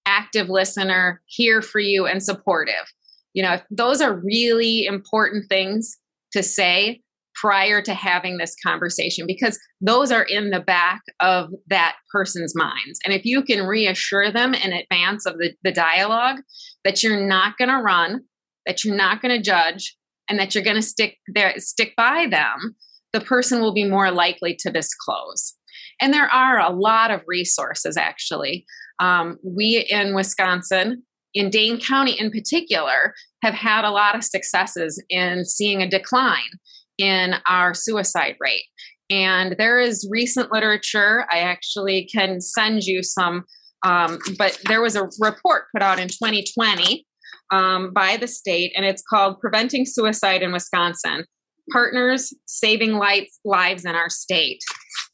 active 0.06 0.48
listener, 0.48 1.22
here 1.26 1.62
for 1.62 1.80
you 1.80 2.06
and 2.06 2.22
supportive. 2.22 2.92
You 3.32 3.42
know, 3.42 3.60
those 3.70 4.00
are 4.00 4.14
really 4.14 4.84
important 4.84 5.48
things 5.48 5.98
to 6.32 6.42
say 6.42 7.02
prior 7.34 7.82
to 7.82 7.94
having 7.94 8.36
this 8.36 8.54
conversation 8.64 9.26
because 9.26 9.58
those 9.80 10.12
are 10.12 10.22
in 10.22 10.50
the 10.50 10.60
back 10.60 11.02
of 11.20 11.50
that 11.66 11.96
person's 12.12 12.54
minds. 12.54 13.00
And 13.04 13.12
if 13.12 13.24
you 13.24 13.42
can 13.42 13.66
reassure 13.66 14.30
them 14.30 14.54
in 14.54 14.72
advance 14.72 15.26
of 15.26 15.38
the, 15.38 15.52
the 15.64 15.72
dialogue 15.72 16.36
that 16.84 17.02
you're 17.02 17.26
not 17.26 17.58
going 17.58 17.70
to 17.70 17.82
run, 17.82 18.20
that 18.66 18.84
you're 18.84 18.94
not 18.94 19.20
going 19.20 19.36
to 19.36 19.42
judge, 19.42 19.96
and 20.28 20.38
that 20.38 20.54
you're 20.54 20.64
going 20.64 20.76
to 20.76 20.82
stick 20.82 21.18
there, 21.34 21.52
stick 21.58 21.94
by 21.96 22.26
them, 22.30 22.76
the 23.12 23.20
person 23.20 23.60
will 23.60 23.74
be 23.74 23.84
more 23.84 24.10
likely 24.10 24.56
to 24.60 24.70
disclose. 24.70 25.54
And 26.00 26.12
there 26.12 26.28
are 26.28 26.58
a 26.58 26.72
lot 26.72 27.10
of 27.10 27.22
resources 27.26 27.96
actually. 27.96 28.64
Um, 29.00 29.38
we 29.42 29.86
in 29.90 30.14
Wisconsin, 30.14 31.02
in 31.34 31.50
Dane 31.50 31.80
County 31.80 32.12
in 32.18 32.30
particular, 32.30 33.14
have 33.42 33.54
had 33.54 33.84
a 33.84 33.90
lot 33.90 34.14
of 34.14 34.24
successes 34.24 35.02
in 35.10 35.44
seeing 35.44 35.82
a 35.82 35.88
decline 35.88 36.58
in 36.98 37.34
our 37.46 37.74
suicide 37.74 38.36
rate. 38.40 38.64
And 39.10 39.56
there 39.58 39.80
is 39.80 40.08
recent 40.10 40.52
literature. 40.52 41.26
I 41.30 41.40
actually 41.40 42.08
can 42.12 42.40
send 42.40 42.84
you 42.84 43.02
some, 43.02 43.44
um, 43.84 44.18
but 44.38 44.58
there 44.66 44.80
was 44.80 44.96
a 44.96 45.08
report 45.18 45.64
put 45.72 45.82
out 45.82 45.98
in 45.98 46.08
2020 46.08 47.04
um, 47.50 47.92
by 47.92 48.16
the 48.16 48.26
state, 48.26 48.72
and 48.74 48.86
it's 48.86 49.02
called 49.02 49.40
Preventing 49.40 49.84
Suicide 49.84 50.42
in 50.42 50.52
Wisconsin 50.52 51.24
Partners 51.70 52.32
Saving 52.46 52.94
Lives, 52.94 53.40
Lives 53.44 53.84
in 53.84 53.94
Our 53.94 54.08
State. 54.08 54.62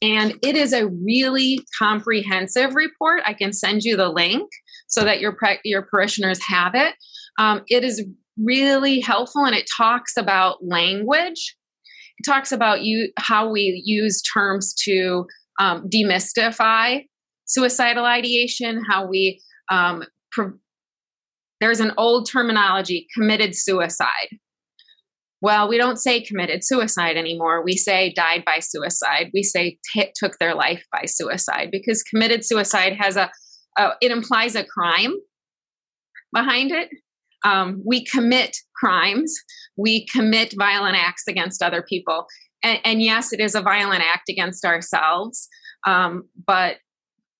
And 0.01 0.37
it 0.41 0.55
is 0.55 0.73
a 0.73 0.87
really 0.87 1.59
comprehensive 1.77 2.73
report. 2.75 3.21
I 3.25 3.33
can 3.33 3.53
send 3.53 3.83
you 3.83 3.95
the 3.95 4.09
link 4.09 4.49
so 4.87 5.03
that 5.03 5.19
your, 5.19 5.37
your 5.63 5.83
parishioners 5.83 6.41
have 6.47 6.73
it. 6.73 6.95
Um, 7.37 7.61
it 7.69 7.83
is 7.83 8.03
really 8.37 8.99
helpful 8.99 9.45
and 9.45 9.55
it 9.55 9.69
talks 9.77 10.17
about 10.17 10.65
language. 10.65 11.55
It 12.17 12.23
talks 12.25 12.51
about 12.51 12.81
you 12.83 13.11
how 13.17 13.49
we 13.49 13.81
use 13.85 14.21
terms 14.21 14.73
to 14.85 15.25
um, 15.59 15.87
demystify 15.89 17.05
suicidal 17.45 18.05
ideation, 18.05 18.81
how 18.89 19.05
we 19.05 19.41
um, 19.69 20.03
there's 21.59 21.79
an 21.79 21.91
old 21.97 22.27
terminology, 22.29 23.07
committed 23.13 23.55
suicide. 23.55 24.29
Well, 25.41 25.67
we 25.67 25.77
don't 25.77 25.97
say 25.97 26.21
committed 26.21 26.63
suicide 26.63 27.17
anymore. 27.17 27.63
We 27.63 27.75
say 27.75 28.13
died 28.13 28.43
by 28.45 28.59
suicide. 28.59 29.31
We 29.33 29.41
say 29.41 29.79
t- 29.91 30.11
took 30.15 30.37
their 30.37 30.53
life 30.53 30.85
by 30.91 31.05
suicide 31.05 31.69
because 31.71 32.03
committed 32.03 32.45
suicide 32.45 32.95
has 32.99 33.17
a, 33.17 33.31
a 33.77 33.93
it 34.01 34.11
implies 34.11 34.55
a 34.55 34.63
crime 34.63 35.15
behind 36.31 36.71
it. 36.71 36.89
Um, 37.43 37.81
we 37.83 38.05
commit 38.05 38.57
crimes. 38.75 39.35
We 39.75 40.05
commit 40.05 40.53
violent 40.57 40.95
acts 40.95 41.23
against 41.27 41.63
other 41.63 41.81
people. 41.81 42.27
And, 42.63 42.79
and 42.85 43.01
yes, 43.01 43.33
it 43.33 43.39
is 43.39 43.55
a 43.55 43.61
violent 43.61 44.03
act 44.03 44.29
against 44.29 44.63
ourselves. 44.63 45.47
Um, 45.87 46.25
but 46.45 46.77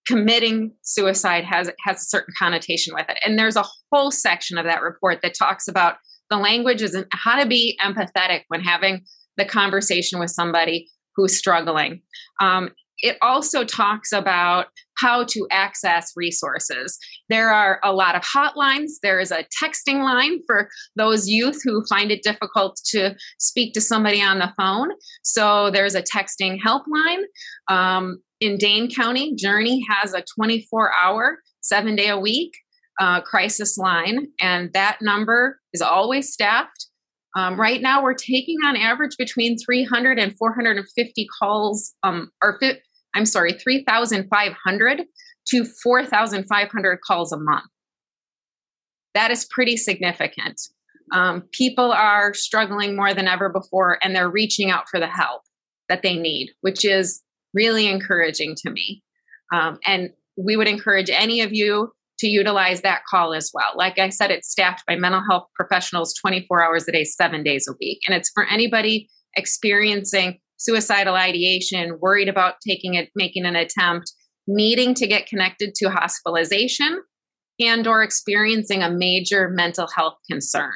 committing 0.08 0.72
suicide 0.82 1.44
has 1.44 1.70
has 1.86 2.02
a 2.02 2.06
certain 2.06 2.34
connotation 2.38 2.92
with 2.96 3.06
it 3.08 3.20
and 3.24 3.38
there's 3.38 3.56
a 3.56 3.64
whole 3.92 4.10
section 4.10 4.58
of 4.58 4.66
that 4.66 4.82
report 4.82 5.20
that 5.22 5.36
talks 5.38 5.68
about 5.68 5.98
the 6.32 6.38
language 6.38 6.82
is 6.82 6.98
how 7.12 7.40
to 7.40 7.48
be 7.48 7.78
empathetic 7.80 8.42
when 8.48 8.62
having 8.62 9.02
the 9.38 9.46
conversation 9.46 10.20
with 10.20 10.32
somebody 10.32 10.90
who's 11.16 11.38
struggling 11.38 12.02
um, 12.42 12.72
it 13.02 13.18
also 13.22 13.64
talks 13.64 14.12
about 14.12 14.68
how 14.98 15.24
to 15.24 15.48
access 15.50 16.12
resources. 16.16 16.98
There 17.30 17.50
are 17.50 17.80
a 17.84 17.92
lot 17.92 18.16
of 18.16 18.22
hotlines. 18.22 18.92
There 19.02 19.20
is 19.20 19.32
a 19.32 19.46
texting 19.64 20.04
line 20.04 20.40
for 20.46 20.70
those 20.96 21.28
youth 21.28 21.62
who 21.64 21.84
find 21.90 22.12
it 22.12 22.24
difficult 22.24 22.80
to 22.88 23.16
speak 23.40 23.74
to 23.74 23.82
somebody 23.82 24.22
on 24.22 24.40
the 24.40 24.54
phone. 24.58 24.92
So 25.24 25.72
there's 25.72 25.96
a 25.96 26.04
texting 26.04 26.60
helpline. 26.64 27.24
Um, 27.68 28.22
in 28.40 28.58
Dane 28.58 28.90
County, 28.90 29.36
Journey 29.36 29.84
has 29.90 30.14
a 30.14 30.24
24 30.36 30.92
hour, 30.94 31.40
seven 31.62 31.96
day 31.96 32.10
a 32.10 32.20
week 32.20 32.54
uh, 33.00 33.22
crisis 33.22 33.78
line, 33.78 34.28
and 34.40 34.72
that 34.74 34.98
number 35.02 35.60
is 35.74 35.82
always 35.82 36.32
staffed. 36.32 36.88
Um, 37.36 37.60
right 37.60 37.82
now, 37.82 38.04
we're 38.04 38.14
taking 38.14 38.58
on 38.66 38.76
average 38.76 39.16
between 39.18 39.58
300 39.58 40.20
and 40.20 40.36
450 40.38 41.28
calls, 41.40 41.94
um, 42.04 42.30
or 42.44 42.58
fi- 42.60 42.80
I'm 43.16 43.26
sorry, 43.26 43.54
3,500 43.54 45.04
to 45.48 45.66
4,500 45.84 47.00
calls 47.02 47.32
a 47.32 47.40
month. 47.40 47.66
That 49.14 49.32
is 49.32 49.48
pretty 49.50 49.78
significant. 49.78 50.60
Um, 51.14 51.44
people 51.52 51.92
are 51.92 52.34
struggling 52.34 52.96
more 52.96 53.14
than 53.14 53.28
ever 53.28 53.50
before, 53.50 53.98
and 54.02 54.16
they're 54.16 54.30
reaching 54.30 54.70
out 54.70 54.90
for 54.90 55.00
the 55.00 55.08
help 55.08 55.42
that 55.90 56.02
they 56.02 56.16
need, 56.16 56.52
which 56.62 56.86
is 56.86 57.22
really 57.54 57.88
encouraging 57.88 58.56
to 58.64 58.72
me. 58.72 59.04
Um, 59.54 59.78
and 59.86 60.12
we 60.38 60.56
would 60.56 60.68
encourage 60.68 61.10
any 61.10 61.42
of 61.42 61.54
you 61.54 61.92
to 62.22 62.28
utilize 62.28 62.82
that 62.82 63.02
call 63.10 63.34
as 63.34 63.50
well. 63.52 63.72
Like 63.76 63.98
I 63.98 64.10
said, 64.10 64.30
it's 64.30 64.50
staffed 64.50 64.86
by 64.88 64.96
mental 64.96 65.24
health 65.28 65.48
professionals 65.56 66.14
24 66.14 66.64
hours 66.64 66.88
a 66.88 66.92
day, 66.92 67.04
seven 67.04 67.44
days 67.44 67.68
a 67.68 67.74
week. 67.80 68.02
And 68.08 68.16
it's 68.16 68.30
for 68.30 68.46
anybody 68.46 69.10
experiencing 69.36 70.40
suicidal 70.58 71.16
ideation, 71.16 71.98
worried 72.00 72.30
about 72.30 72.56
taking 72.66 72.94
it, 72.94 73.10
making 73.16 73.46
an 73.46 73.56
attempt, 73.56 74.14
needing 74.46 74.94
to 74.94 75.08
get 75.08 75.26
connected 75.26 75.74
to 75.76 75.90
hospitalization, 75.90 77.02
and 77.60 77.88
or 77.88 78.04
experiencing 78.04 78.84
a 78.84 78.90
major 78.92 79.50
mental 79.50 79.88
health 79.88 80.18
concern. 80.30 80.74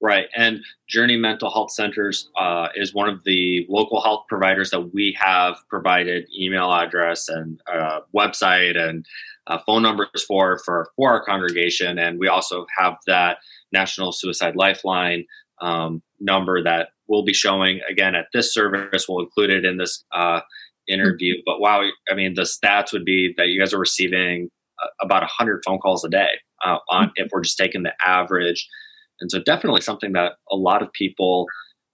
Right. 0.00 0.26
And 0.34 0.64
Journey 0.88 1.16
Mental 1.16 1.48
Health 1.48 1.70
Centers 1.70 2.28
uh, 2.36 2.68
is 2.74 2.92
one 2.92 3.08
of 3.08 3.22
the 3.22 3.64
local 3.68 4.00
health 4.00 4.24
providers 4.28 4.70
that 4.70 4.92
we 4.92 5.16
have 5.20 5.56
provided 5.68 6.26
email 6.36 6.72
address 6.72 7.28
and 7.28 7.60
uh, 7.72 8.00
website 8.16 8.76
and 8.76 9.06
uh, 9.46 9.58
phone 9.66 9.82
numbers 9.82 10.24
for, 10.26 10.60
for 10.64 10.90
for 10.96 11.10
our 11.10 11.24
congregation. 11.24 11.98
And 11.98 12.18
we 12.18 12.28
also 12.28 12.66
have 12.78 12.94
that 13.06 13.38
National 13.72 14.12
Suicide 14.12 14.56
Lifeline 14.56 15.24
um, 15.60 16.02
number 16.20 16.62
that 16.62 16.88
we'll 17.08 17.24
be 17.24 17.34
showing 17.34 17.80
again 17.88 18.14
at 18.14 18.26
this 18.32 18.52
service. 18.52 19.06
We'll 19.08 19.24
include 19.24 19.50
it 19.50 19.64
in 19.64 19.76
this 19.76 20.04
uh, 20.12 20.40
interview. 20.88 21.34
But 21.44 21.60
wow, 21.60 21.82
I 22.10 22.14
mean, 22.14 22.34
the 22.34 22.42
stats 22.42 22.92
would 22.92 23.04
be 23.04 23.34
that 23.36 23.48
you 23.48 23.60
guys 23.60 23.72
are 23.72 23.78
receiving 23.78 24.48
uh, 24.82 24.88
about 25.00 25.22
100 25.22 25.62
phone 25.64 25.78
calls 25.78 26.04
a 26.04 26.08
day 26.08 26.30
uh, 26.64 26.78
on 26.90 27.12
if 27.16 27.28
we're 27.32 27.42
just 27.42 27.58
taking 27.58 27.82
the 27.82 27.92
average 28.04 28.68
and 29.22 29.30
so 29.30 29.38
definitely 29.38 29.80
something 29.80 30.12
that 30.12 30.32
a 30.50 30.56
lot 30.56 30.82
of 30.82 30.92
people 30.92 31.46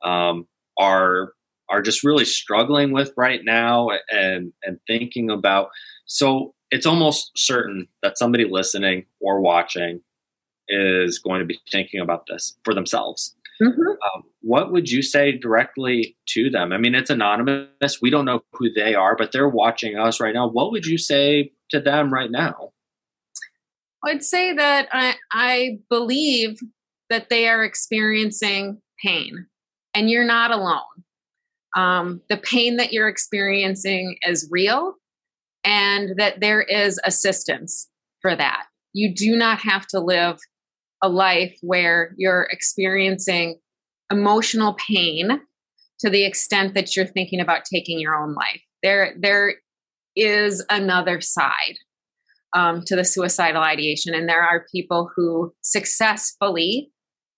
um, 0.03 0.47
are 0.79 1.33
are 1.71 1.83
just 1.83 2.03
really 2.03 2.25
struggling 2.25 2.93
with 2.93 3.13
right 3.17 3.41
now 3.45 3.89
and 4.11 4.53
and 4.65 4.79
thinking 4.89 5.31
about 5.31 5.69
so 6.07 6.55
it's 6.71 6.87
almost 6.87 7.31
certain 7.37 7.89
that 8.03 8.19
somebody 8.19 8.45
listening 8.45 9.07
or 9.21 9.41
watching 9.41 10.01
is 10.69 11.19
going 11.19 11.41
to 11.41 11.47
be 11.47 11.59
thinking 11.71 12.01
about 12.01 12.27
this 12.27 12.57
for 12.65 12.75
themselves. 12.75 13.35
Mm-hmm. 13.61 13.81
um, 13.81 14.23
what 14.41 14.71
would 14.71 14.89
you 14.89 15.03
say 15.03 15.33
directly 15.33 16.17
to 16.27 16.49
them? 16.49 16.73
I 16.73 16.79
mean 16.79 16.95
it's 16.95 17.11
anonymous. 17.11 18.01
We 18.01 18.09
don't 18.09 18.25
know 18.25 18.45
who 18.53 18.73
they 18.73 18.95
are 18.95 19.17
but 19.17 19.33
they're 19.33 19.49
watching 19.49 19.97
us 19.97 20.21
right 20.21 20.35
now. 20.35 20.47
What 20.47 20.71
would 20.71 20.87
you 20.87 20.97
say 20.97 21.53
to 21.71 21.81
them 21.81 22.13
right 22.13 22.31
now? 22.31 22.71
I'd 24.05 24.23
say 24.23 24.53
that 24.53 24.89
i, 24.93 25.17
I 25.33 25.79
believe 25.91 26.61
that 27.11 27.31
they 27.31 27.49
are 27.49 27.65
experiencing 27.65 28.81
pain 29.03 29.47
and 29.93 30.09
you're 30.09 30.25
not 30.25 30.53
alone. 30.53 30.83
Um, 31.77 32.23
the 32.29 32.37
pain 32.37 32.77
that 32.77 32.93
you're 32.93 33.09
experiencing 33.09 34.19
is 34.23 34.49
real 34.53 34.95
and 35.65 36.15
that 36.19 36.41
there 36.41 36.63
is 36.63 37.01
assistance 37.05 37.89
for 38.21 38.35
that. 38.35 38.67
You 38.93 39.15
do 39.15 39.37
not 39.37 39.61
have 39.61 39.87
to 39.89 40.01
live 40.01 40.39
a 41.03 41.09
life 41.09 41.57
where 41.63 42.15
you're 42.17 42.49
experiencing 42.51 43.59
emotional 44.11 44.75
pain 44.75 45.41
to 46.01 46.11
the 46.11 46.25
extent 46.25 46.75
that 46.75 46.97
you're 46.97 47.07
thinking 47.07 47.41
about 47.41 47.63
taking 47.65 48.01
your 48.01 48.17
own 48.17 48.35
life. 48.35 48.63
There, 48.83 49.15
there 49.19 49.55
is 50.17 50.65
another 50.71 51.21
side 51.21 51.77
um, 52.57 52.83
to 52.87 52.97
the 52.97 53.05
suicidal 53.05 53.63
ideation, 53.63 54.15
and 54.15 54.29
there 54.29 54.43
are 54.43 54.67
people 54.73 55.11
who 55.15 55.53
successfully 55.63 56.91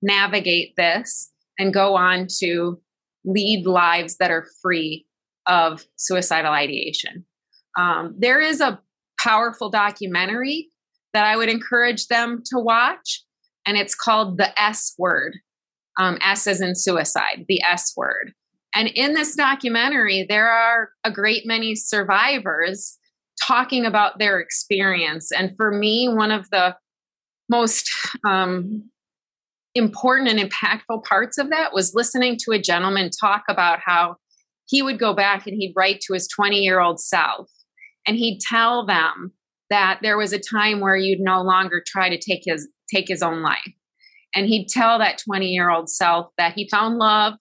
navigate 0.02 0.74
this 0.76 1.30
and 1.58 1.74
go 1.74 1.96
on 1.96 2.26
to 2.38 2.80
lead 3.24 3.66
lives 3.66 4.16
that 4.18 4.30
are 4.30 4.46
free 4.62 5.06
of 5.46 5.84
suicidal 5.96 6.52
ideation. 6.52 7.24
Um, 7.78 8.14
there 8.18 8.40
is 8.40 8.60
a 8.60 8.80
powerful 9.18 9.70
documentary 9.70 10.70
that 11.12 11.26
I 11.26 11.36
would 11.36 11.48
encourage 11.48 12.06
them 12.06 12.42
to 12.46 12.58
watch, 12.58 13.22
and 13.66 13.76
it's 13.76 13.94
called 13.94 14.38
The 14.38 14.58
S 14.60 14.94
Word. 14.98 15.36
Um, 15.98 16.18
S 16.22 16.46
is 16.46 16.60
in 16.60 16.74
suicide, 16.74 17.44
the 17.48 17.62
S 17.62 17.92
word. 17.96 18.32
And 18.74 18.88
in 18.88 19.14
this 19.14 19.34
documentary, 19.34 20.24
there 20.28 20.48
are 20.48 20.90
a 21.04 21.10
great 21.10 21.46
many 21.46 21.74
survivors 21.74 22.96
talking 23.42 23.84
about 23.84 24.18
their 24.18 24.38
experience. 24.38 25.32
And 25.32 25.56
for 25.56 25.70
me, 25.70 26.08
one 26.08 26.30
of 26.30 26.48
the 26.50 26.76
most 27.48 27.90
um, 28.24 28.90
important 29.74 30.28
and 30.28 30.50
impactful 30.50 31.04
parts 31.04 31.36
of 31.36 31.50
that 31.50 31.72
was 31.72 31.94
listening 31.94 32.36
to 32.44 32.52
a 32.52 32.62
gentleman 32.62 33.10
talk 33.10 33.42
about 33.48 33.80
how 33.84 34.16
he 34.66 34.82
would 34.82 34.98
go 34.98 35.12
back 35.12 35.46
and 35.46 35.56
he'd 35.56 35.72
write 35.76 36.00
to 36.02 36.12
his 36.12 36.28
20 36.28 36.60
year 36.60 36.80
old 36.80 37.00
self 37.00 37.50
and 38.10 38.18
he'd 38.18 38.40
tell 38.40 38.84
them 38.84 39.30
that 39.70 40.00
there 40.02 40.18
was 40.18 40.32
a 40.32 40.40
time 40.40 40.80
where 40.80 40.96
you'd 40.96 41.20
no 41.20 41.42
longer 41.42 41.80
try 41.86 42.08
to 42.08 42.18
take 42.18 42.42
his 42.44 42.68
take 42.92 43.06
his 43.06 43.22
own 43.22 43.40
life. 43.40 43.72
And 44.34 44.46
he'd 44.46 44.66
tell 44.66 44.98
that 44.98 45.22
20 45.24 45.46
year 45.46 45.70
old 45.70 45.88
self 45.88 46.32
that 46.36 46.54
he 46.54 46.68
found 46.68 46.98
love 46.98 47.34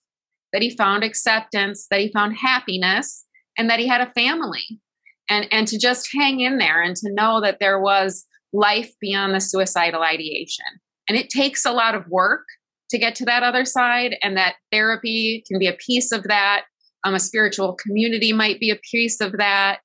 that 0.52 0.62
he 0.62 0.76
found 0.76 1.02
acceptance 1.02 1.88
that 1.90 1.98
he 1.98 2.12
found 2.12 2.36
happiness 2.36 3.26
and 3.58 3.68
that 3.68 3.80
he 3.80 3.88
had 3.88 4.00
a 4.00 4.12
family. 4.12 4.80
And 5.28 5.48
and 5.50 5.66
to 5.66 5.76
just 5.76 6.08
hang 6.14 6.38
in 6.38 6.58
there 6.58 6.80
and 6.80 6.94
to 6.98 7.12
know 7.12 7.40
that 7.40 7.58
there 7.58 7.80
was 7.80 8.24
life 8.52 8.92
beyond 9.00 9.34
the 9.34 9.40
suicidal 9.40 10.04
ideation. 10.04 10.66
And 11.08 11.18
it 11.18 11.30
takes 11.30 11.66
a 11.66 11.72
lot 11.72 11.96
of 11.96 12.06
work 12.06 12.44
to 12.90 12.98
get 12.98 13.16
to 13.16 13.24
that 13.24 13.42
other 13.42 13.64
side 13.64 14.14
and 14.22 14.36
that 14.36 14.54
therapy 14.70 15.42
can 15.48 15.58
be 15.58 15.66
a 15.66 15.72
piece 15.72 16.12
of 16.12 16.22
that. 16.28 16.66
Um, 17.02 17.14
a 17.14 17.18
spiritual 17.18 17.74
community 17.74 18.32
might 18.32 18.60
be 18.60 18.70
a 18.70 18.76
piece 18.76 19.20
of 19.20 19.32
that 19.38 19.80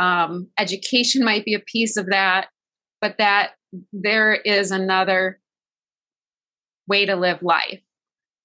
um, 0.00 0.48
education 0.58 1.24
might 1.24 1.44
be 1.44 1.54
a 1.54 1.60
piece 1.60 1.96
of 1.96 2.06
that 2.06 2.48
but 3.00 3.16
that 3.18 3.52
there 3.92 4.34
is 4.34 4.70
another 4.70 5.38
way 6.88 7.06
to 7.06 7.14
live 7.14 7.42
life 7.42 7.80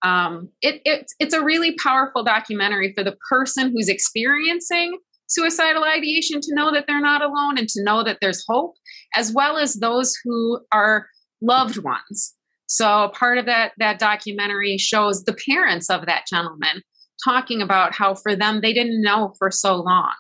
um, 0.04 0.50
it, 0.62 0.82
it, 0.86 1.12
it's 1.20 1.34
a 1.34 1.44
really 1.44 1.76
powerful 1.76 2.24
documentary 2.24 2.94
for 2.96 3.04
the 3.04 3.18
person 3.28 3.72
who's 3.72 3.90
experiencing 3.90 5.00
suicidal 5.28 5.84
ideation 5.84 6.40
to 6.42 6.54
know 6.54 6.72
that 6.72 6.86
they're 6.88 7.02
not 7.02 7.24
alone 7.24 7.58
and 7.58 7.68
to 7.70 7.84
know 7.84 8.04
that 8.04 8.20
there's 8.22 8.44
hope, 8.48 8.76
as 9.16 9.32
well 9.34 9.58
as 9.58 9.76
those 9.76 10.14
who 10.24 10.60
are 10.72 11.08
loved 11.42 11.84
ones. 11.84 12.36
So 12.68 13.12
part 13.14 13.38
of 13.38 13.46
that 13.46 13.74
that 13.78 14.00
documentary 14.00 14.78
shows 14.78 15.24
the 15.24 15.38
parents 15.48 15.90
of 15.90 16.06
that 16.06 16.26
gentleman 16.28 16.82
talking 17.24 17.62
about 17.62 17.96
how 17.96 18.16
for 18.16 18.36
them 18.36 18.62
they 18.62 18.74
didn't 18.74 19.02
know 19.02 19.34
for 19.38 19.50
so 19.52 19.76
long 19.76 20.14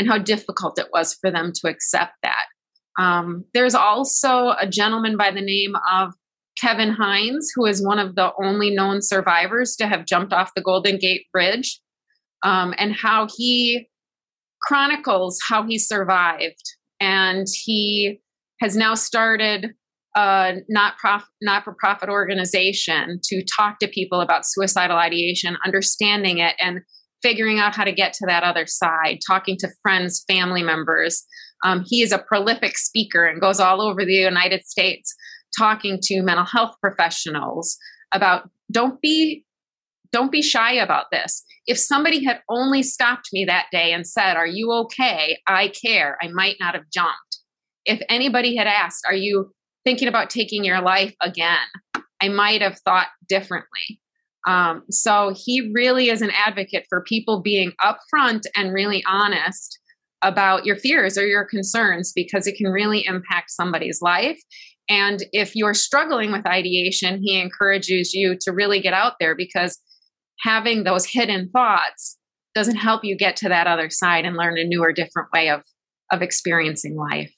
and 0.00 0.08
how 0.08 0.16
difficult 0.16 0.78
it 0.78 0.88
was 0.94 1.12
for 1.20 1.30
them 1.30 1.52
to 1.54 1.68
accept 1.68 2.14
that. 2.22 2.46
Um, 2.98 3.44
there's 3.52 3.74
also 3.74 4.54
a 4.58 4.66
gentleman 4.66 5.18
by 5.18 5.30
the 5.30 5.42
name 5.42 5.74
of 5.92 6.14
Kevin 6.58 6.88
Hines, 6.88 7.50
who 7.54 7.66
is 7.66 7.84
one 7.84 7.98
of 7.98 8.14
the 8.14 8.32
only 8.42 8.70
known 8.70 9.02
survivors 9.02 9.76
to 9.76 9.86
have 9.86 10.06
jumped 10.06 10.32
off 10.32 10.54
the 10.56 10.62
Golden 10.62 10.96
Gate 10.96 11.26
Bridge, 11.34 11.80
um, 12.42 12.74
and 12.78 12.94
how 12.94 13.28
he 13.36 13.88
chronicles 14.62 15.38
how 15.46 15.66
he 15.66 15.78
survived. 15.78 16.64
And 16.98 17.46
he 17.62 18.20
has 18.60 18.76
now 18.76 18.94
started 18.94 19.74
a 20.16 20.56
not 20.70 20.96
prof- 20.96 21.28
not 21.42 21.64
for 21.64 21.74
profit 21.78 22.08
organization 22.08 23.20
to 23.24 23.42
talk 23.44 23.78
to 23.80 23.88
people 23.88 24.22
about 24.22 24.46
suicidal 24.46 24.96
ideation, 24.96 25.58
understanding 25.64 26.38
it, 26.38 26.54
and 26.58 26.80
figuring 27.22 27.58
out 27.58 27.74
how 27.74 27.84
to 27.84 27.92
get 27.92 28.12
to 28.14 28.26
that 28.26 28.42
other 28.42 28.66
side. 28.66 29.18
Talking 29.26 29.56
to 29.58 29.68
friends, 29.82 30.24
family 30.28 30.62
members. 30.62 31.24
Um, 31.64 31.84
he 31.86 32.02
is 32.02 32.12
a 32.12 32.18
prolific 32.18 32.78
speaker 32.78 33.26
and 33.26 33.40
goes 33.40 33.60
all 33.60 33.82
over 33.82 34.04
the 34.04 34.14
United 34.14 34.64
States 34.64 35.14
talking 35.56 35.98
to 36.02 36.22
mental 36.22 36.44
health 36.44 36.76
professionals 36.80 37.76
about 38.12 38.48
don't 38.70 39.00
be 39.00 39.44
don't 40.12 40.32
be 40.32 40.42
shy 40.42 40.72
about 40.72 41.06
this. 41.12 41.44
If 41.66 41.78
somebody 41.78 42.24
had 42.24 42.40
only 42.48 42.82
stopped 42.82 43.28
me 43.32 43.44
that 43.44 43.66
day 43.70 43.92
and 43.92 44.06
said, 44.06 44.36
Are 44.36 44.46
you 44.46 44.72
okay? 44.72 45.38
I 45.46 45.68
care, 45.68 46.18
I 46.20 46.28
might 46.28 46.56
not 46.58 46.74
have 46.74 46.90
jumped. 46.92 47.38
If 47.84 48.02
anybody 48.08 48.56
had 48.56 48.66
asked, 48.66 49.04
Are 49.06 49.14
you 49.14 49.52
thinking 49.84 50.08
about 50.08 50.30
taking 50.30 50.64
your 50.64 50.80
life 50.80 51.14
again? 51.20 51.58
I 52.20 52.28
might 52.28 52.60
have 52.60 52.78
thought 52.80 53.06
differently. 53.28 53.99
Um, 54.46 54.82
so 54.90 55.34
he 55.36 55.70
really 55.74 56.08
is 56.08 56.22
an 56.22 56.30
advocate 56.30 56.86
for 56.88 57.02
people 57.02 57.42
being 57.42 57.72
upfront 57.82 58.42
and 58.56 58.72
really 58.72 59.04
honest 59.06 59.78
about 60.22 60.66
your 60.66 60.76
fears 60.76 61.16
or 61.16 61.26
your 61.26 61.44
concerns 61.44 62.12
because 62.14 62.46
it 62.46 62.56
can 62.56 62.68
really 62.68 63.04
impact 63.06 63.50
somebody's 63.50 64.00
life. 64.02 64.40
And 64.88 65.24
if 65.32 65.54
you're 65.54 65.74
struggling 65.74 66.32
with 66.32 66.46
ideation, 66.46 67.20
he 67.22 67.40
encourages 67.40 68.12
you 68.12 68.36
to 68.40 68.52
really 68.52 68.80
get 68.80 68.92
out 68.92 69.14
there 69.20 69.34
because 69.34 69.78
having 70.40 70.84
those 70.84 71.06
hidden 71.06 71.48
thoughts 71.50 72.18
doesn't 72.54 72.76
help 72.76 73.04
you 73.04 73.16
get 73.16 73.36
to 73.36 73.48
that 73.48 73.66
other 73.66 73.88
side 73.88 74.24
and 74.24 74.36
learn 74.36 74.58
a 74.58 74.64
new 74.64 74.82
or 74.82 74.92
different 74.92 75.28
way 75.32 75.48
of 75.48 75.62
of 76.12 76.22
experiencing 76.22 76.96
life. 76.96 77.32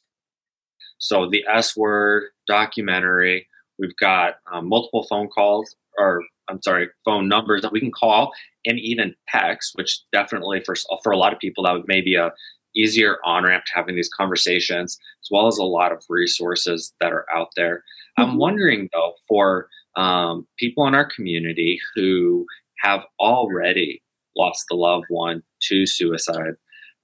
So 0.99 1.29
the 1.29 1.45
S 1.53 1.77
word 1.77 2.25
documentary, 2.47 3.47
we've 3.79 3.97
got 4.01 4.37
um, 4.51 4.69
multiple 4.69 5.07
phone 5.11 5.29
calls 5.29 5.77
or 5.99 6.23
I'm 6.49 6.61
sorry, 6.63 6.89
phone 7.05 7.29
numbers 7.29 7.63
that 7.63 7.73
we 7.73 7.81
can 7.81 7.93
call 7.93 8.33
and 8.65 8.79
even 8.79 9.15
text, 9.29 9.73
which 9.75 10.01
definitely 10.13 10.61
for 10.65 10.75
for 11.03 11.13
a 11.13 11.19
lot 11.19 11.33
of 11.33 11.39
people 11.39 11.65
that 11.65 11.73
would 11.73 11.89
maybe 11.89 12.15
a 12.15 12.33
easier 12.75 13.19
on 13.25 13.45
ramp 13.45 13.65
to 13.67 13.73
having 13.75 13.97
these 13.97 14.09
conversations, 14.09 14.99
as 15.23 15.29
well 15.31 15.47
as 15.47 15.59
a 15.59 15.65
lot 15.65 15.93
of 15.93 16.03
resources 16.09 16.95
that 17.01 17.13
are 17.13 17.27
out 17.35 17.49
there. 17.57 17.85
Mm-hmm. 18.19 18.31
I'm 18.31 18.39
wondering 18.39 18.89
though 18.93 19.15
for 19.29 19.69
um, 19.97 20.47
people 20.59 20.87
in 20.87 20.95
our 20.95 21.09
community 21.09 21.79
who 21.95 22.47
have 22.83 23.03
already 23.21 24.03
lost 24.37 24.65
a 24.73 24.75
loved 24.75 25.05
one 25.09 25.43
to 25.65 25.87
suicide. 25.87 26.55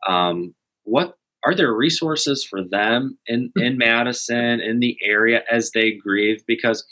Um, 0.07 0.55
what 0.85 1.17
are 1.45 1.55
there 1.55 1.73
resources 1.73 2.45
for 2.45 2.63
them 2.63 3.19
in, 3.27 3.51
hmm. 3.57 3.63
in 3.63 3.79
Madison, 3.79 4.61
in 4.61 4.81
the 4.81 4.97
area 5.03 5.43
as 5.51 5.71
they 5.71 5.93
grieve? 5.93 6.43
Because 6.47 6.85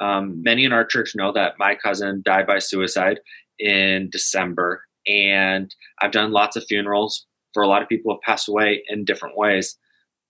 um, 0.00 0.42
many 0.42 0.64
in 0.64 0.72
our 0.72 0.84
church 0.84 1.14
know 1.14 1.32
that 1.32 1.54
my 1.58 1.74
cousin 1.74 2.22
died 2.24 2.46
by 2.46 2.58
suicide 2.58 3.20
in 3.58 4.08
December, 4.10 4.82
and 5.06 5.74
I've 6.00 6.12
done 6.12 6.32
lots 6.32 6.56
of 6.56 6.64
funerals 6.64 7.26
for 7.54 7.62
a 7.62 7.68
lot 7.68 7.82
of 7.82 7.88
people 7.88 8.12
who 8.12 8.16
have 8.16 8.22
passed 8.22 8.48
away 8.48 8.82
in 8.88 9.04
different 9.04 9.36
ways. 9.36 9.78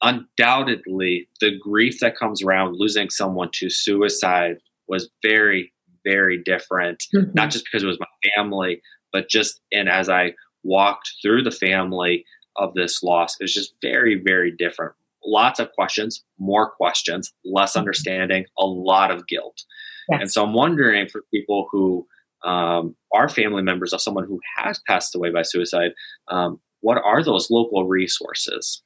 Undoubtedly, 0.03 1.29
the 1.41 1.59
grief 1.59 1.99
that 2.01 2.17
comes 2.17 2.43
around 2.43 2.77
losing 2.79 3.11
someone 3.11 3.49
to 3.55 3.71
suicide 3.71 4.59
was 4.87 5.11
very, 5.23 5.73
very 6.05 6.41
different, 6.43 7.05
mm-hmm. 7.15 7.33
not 7.35 7.51
just 7.51 7.65
because 7.65 7.83
it 7.83 7.87
was 7.87 7.99
my 7.99 8.07
family, 8.37 8.81
but 9.13 9.29
just 9.29 9.61
and 9.73 9.89
as 9.89 10.09
I 10.09 10.35
walked 10.63 11.13
through 11.23 11.43
the 11.43 11.51
family 11.51 12.25
of 12.57 12.75
this 12.75 13.03
loss, 13.03 13.37
it 13.41 13.45
was 13.45 13.55
just 13.55 13.75
very, 13.83 14.21
very 14.23 14.51
different. 14.51 14.95
Lots 15.27 15.59
of 15.59 15.73
questions, 15.73 16.25
more 16.39 16.71
questions, 16.71 17.33
less 17.45 17.71
mm-hmm. 17.71 17.81
understanding, 17.81 18.45
a 18.59 18.65
lot 18.65 19.11
of 19.11 19.27
guilt. 19.27 19.65
Yes. 20.09 20.21
And 20.21 20.33
so 20.33 20.45
I'm 20.45 20.55
wondering 20.55 21.09
for 21.09 21.23
people 21.35 21.69
who 21.73 22.07
um, 22.45 22.95
are 23.13 23.29
family 23.29 23.63
members 23.63 23.93
of 23.93 24.01
someone 24.01 24.25
who 24.25 24.41
has 24.57 24.81
passed 24.89 25.15
away 25.15 25.31
by 25.31 25.43
suicide, 25.43 25.93
um, 26.29 26.61
what 26.81 26.99
are 27.05 27.23
those 27.23 27.51
local 27.51 27.87
resources? 27.89 28.83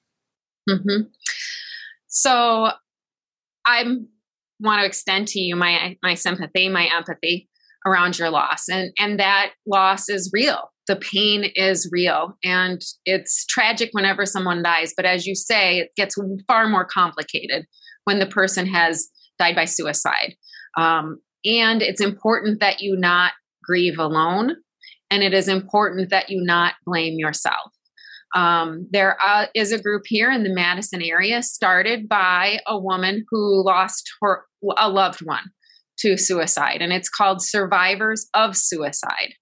Mm-hmm. 0.69 1.09
So 2.09 2.71
I'm 3.67 4.09
want 4.61 4.81
to 4.81 4.87
extend 4.87 5.29
to 5.29 5.41
you 5.41 5.57
my 5.57 5.97
my 6.03 6.15
sympathy, 6.15 6.69
my 6.69 6.89
empathy 6.95 7.49
around 7.87 8.19
your 8.19 8.31
loss. 8.31 8.69
And 8.69 8.93
and 8.99 9.19
that 9.21 9.53
loss 9.67 10.09
is 10.09 10.31
real. 10.33 10.70
The 10.91 10.97
pain 10.97 11.53
is 11.55 11.89
real 11.93 12.37
and 12.43 12.81
it's 13.05 13.47
tragic 13.47 13.91
whenever 13.93 14.27
someone 14.27 14.61
dies, 14.61 14.93
but 14.97 15.07
as 15.07 15.25
you 15.25 15.37
say, 15.37 15.79
it 15.79 15.91
gets 15.97 16.17
far 16.49 16.69
more 16.69 16.85
complicated 16.85 17.65
when 18.07 18.19
the 18.19 18.27
person 18.27 18.67
has 18.67 19.09
died 19.39 19.55
by 19.55 19.67
suicide. 19.67 20.35
Um, 20.77 21.21
and 21.45 21.81
it's 21.81 22.01
important 22.01 22.59
that 22.59 22.81
you 22.81 22.97
not 22.99 23.35
grieve 23.63 24.01
alone 24.01 24.57
and 25.13 25.23
it 25.23 25.33
is 25.33 25.47
important 25.47 26.11
that 26.11 26.29
you 26.29 26.43
not 26.43 26.75
blame 26.85 27.21
yourself. 27.21 27.71
Um, 28.35 28.89
there 28.91 29.17
uh, 29.25 29.47
is 29.55 29.71
a 29.71 29.81
group 29.81 30.03
here 30.07 30.33
in 30.33 30.43
the 30.43 30.53
Madison 30.53 31.03
area 31.03 31.41
started 31.45 32.09
by 32.09 32.59
a 32.67 32.77
woman 32.77 33.25
who 33.31 33.65
lost 33.65 34.11
her 34.23 34.43
a 34.77 34.91
loved 34.91 35.21
one 35.21 35.53
to 36.01 36.17
suicide, 36.17 36.83
and 36.83 36.93
it's 36.93 37.09
called 37.09 37.43
Survivors 37.43 38.29
of 38.35 38.57
Suicide. 38.57 39.35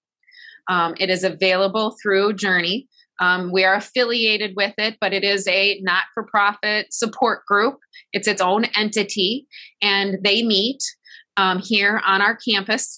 Um, 0.68 0.94
it 0.98 1.10
is 1.10 1.24
available 1.24 1.96
through 2.02 2.34
Journey. 2.34 2.88
Um, 3.20 3.50
we 3.52 3.64
are 3.64 3.74
affiliated 3.74 4.52
with 4.56 4.74
it, 4.78 4.96
but 5.00 5.12
it 5.12 5.24
is 5.24 5.46
a 5.48 5.80
not 5.82 6.04
for 6.14 6.24
profit 6.24 6.92
support 6.92 7.44
group. 7.46 7.78
It's 8.12 8.28
its 8.28 8.40
own 8.40 8.64
entity, 8.76 9.46
and 9.82 10.18
they 10.22 10.42
meet 10.42 10.78
um, 11.36 11.58
here 11.58 12.00
on 12.06 12.20
our 12.20 12.36
campus 12.36 12.96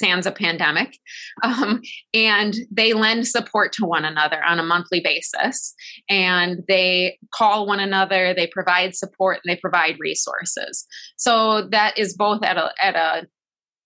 sans 0.00 0.26
a 0.26 0.32
pandemic. 0.32 0.96
Um, 1.42 1.80
and 2.12 2.54
they 2.70 2.92
lend 2.92 3.26
support 3.26 3.72
to 3.74 3.86
one 3.86 4.04
another 4.04 4.44
on 4.44 4.58
a 4.58 4.62
monthly 4.62 5.00
basis. 5.00 5.74
And 6.10 6.62
they 6.68 7.18
call 7.32 7.66
one 7.66 7.80
another, 7.80 8.34
they 8.34 8.46
provide 8.46 8.94
support, 8.94 9.38
and 9.42 9.50
they 9.50 9.58
provide 9.58 9.96
resources. 9.98 10.86
So 11.16 11.66
that 11.70 11.96
is 11.96 12.14
both 12.14 12.42
at 12.42 12.58
a, 12.58 12.72
at 12.82 12.94
a 12.94 13.26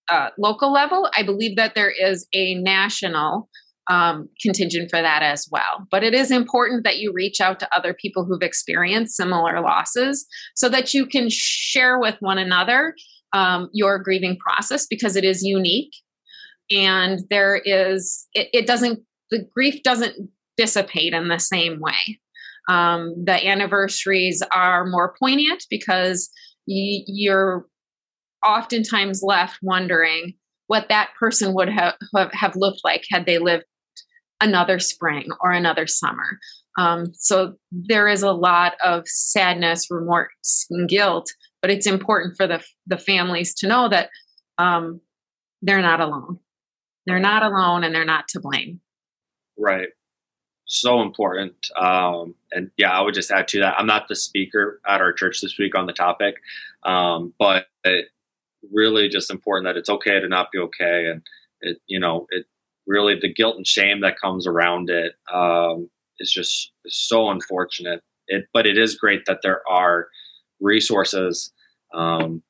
uh, 0.09 0.29
local 0.37 0.71
level. 0.71 1.09
I 1.15 1.23
believe 1.23 1.55
that 1.55 1.75
there 1.75 1.91
is 1.91 2.27
a 2.33 2.55
national 2.55 3.49
um, 3.87 4.29
contingent 4.41 4.89
for 4.89 5.01
that 5.01 5.21
as 5.21 5.47
well. 5.51 5.85
But 5.91 6.03
it 6.03 6.13
is 6.13 6.31
important 6.31 6.83
that 6.83 6.97
you 6.97 7.11
reach 7.13 7.39
out 7.39 7.59
to 7.59 7.75
other 7.75 7.93
people 7.93 8.25
who've 8.25 8.41
experienced 8.41 9.15
similar 9.15 9.61
losses 9.61 10.25
so 10.55 10.69
that 10.69 10.93
you 10.93 11.05
can 11.05 11.27
share 11.29 11.99
with 11.99 12.15
one 12.19 12.37
another 12.37 12.95
um, 13.33 13.69
your 13.73 13.99
grieving 13.99 14.37
process 14.37 14.87
because 14.87 15.15
it 15.15 15.23
is 15.23 15.43
unique 15.43 15.93
and 16.71 17.19
there 17.29 17.61
is 17.63 18.27
it, 18.33 18.49
it 18.53 18.67
doesn't 18.67 18.99
the 19.29 19.45
grief 19.53 19.83
doesn't 19.83 20.15
dissipate 20.57 21.13
in 21.13 21.27
the 21.27 21.37
same 21.37 21.79
way 21.79 22.19
um, 22.69 23.13
the 23.23 23.47
anniversaries 23.47 24.41
are 24.51 24.85
more 24.85 25.13
poignant 25.19 25.63
because 25.69 26.29
y- 26.67 27.03
you're 27.07 27.67
oftentimes 28.45 29.21
left 29.23 29.59
wondering 29.61 30.33
what 30.67 30.89
that 30.89 31.09
person 31.19 31.53
would 31.53 31.69
have 31.69 31.95
have 32.33 32.55
looked 32.55 32.81
like 32.83 33.03
had 33.09 33.25
they 33.25 33.37
lived 33.37 33.65
another 34.41 34.79
spring 34.79 35.29
or 35.41 35.51
another 35.51 35.87
summer. 35.87 36.39
Um, 36.77 37.13
so 37.13 37.55
there 37.71 38.07
is 38.07 38.21
a 38.21 38.31
lot 38.31 38.73
of 38.83 39.07
sadness, 39.07 39.87
remorse, 39.89 40.65
and 40.69 40.89
guilt, 40.89 41.31
but 41.61 41.71
it's 41.71 41.87
important 41.87 42.35
for 42.35 42.47
the 42.47 42.63
the 42.87 42.97
families 42.97 43.53
to 43.55 43.67
know 43.67 43.89
that 43.89 44.09
um, 44.57 45.01
they're 45.61 45.81
not 45.81 46.01
alone. 46.01 46.39
They're 47.05 47.19
not 47.19 47.43
alone, 47.43 47.83
and 47.83 47.93
they're 47.93 48.05
not 48.05 48.27
to 48.29 48.39
blame. 48.39 48.81
Right. 49.57 49.89
So 50.65 51.01
important. 51.01 51.53
Um, 51.79 52.33
and 52.51 52.71
yeah, 52.77 52.91
I 52.91 53.01
would 53.01 53.13
just 53.13 53.31
add 53.31 53.47
to 53.49 53.59
that. 53.59 53.75
I'm 53.77 53.85
not 53.85 54.07
the 54.07 54.15
speaker 54.15 54.81
at 54.87 54.99
our 54.99 55.13
church 55.13 55.41
this 55.41 55.57
week 55.59 55.77
on 55.77 55.85
the 55.85 55.93
topic, 55.93 56.35
um, 56.83 57.33
but 57.37 57.67
really 58.73 59.09
just 59.09 59.31
important 59.31 59.65
that 59.65 59.77
it's 59.77 59.89
okay 59.89 60.19
to 60.19 60.27
not 60.27 60.51
be 60.51 60.59
okay, 60.59 61.07
and 61.07 61.21
it 61.61 61.77
you 61.87 61.99
know 61.99 62.27
it 62.29 62.45
really 62.87 63.17
the 63.19 63.33
guilt 63.33 63.57
and 63.57 63.67
shame 63.67 64.01
that 64.01 64.19
comes 64.19 64.47
around 64.47 64.89
it 64.89 65.13
um, 65.33 65.89
is 66.19 66.31
just 66.31 66.71
so 66.87 67.29
unfortunate. 67.29 68.01
It, 68.27 68.45
but 68.53 68.65
it 68.65 68.77
is 68.77 68.95
great 68.95 69.25
that 69.25 69.39
there 69.43 69.61
are 69.69 70.07
resources 70.59 71.51
um, 71.93 72.41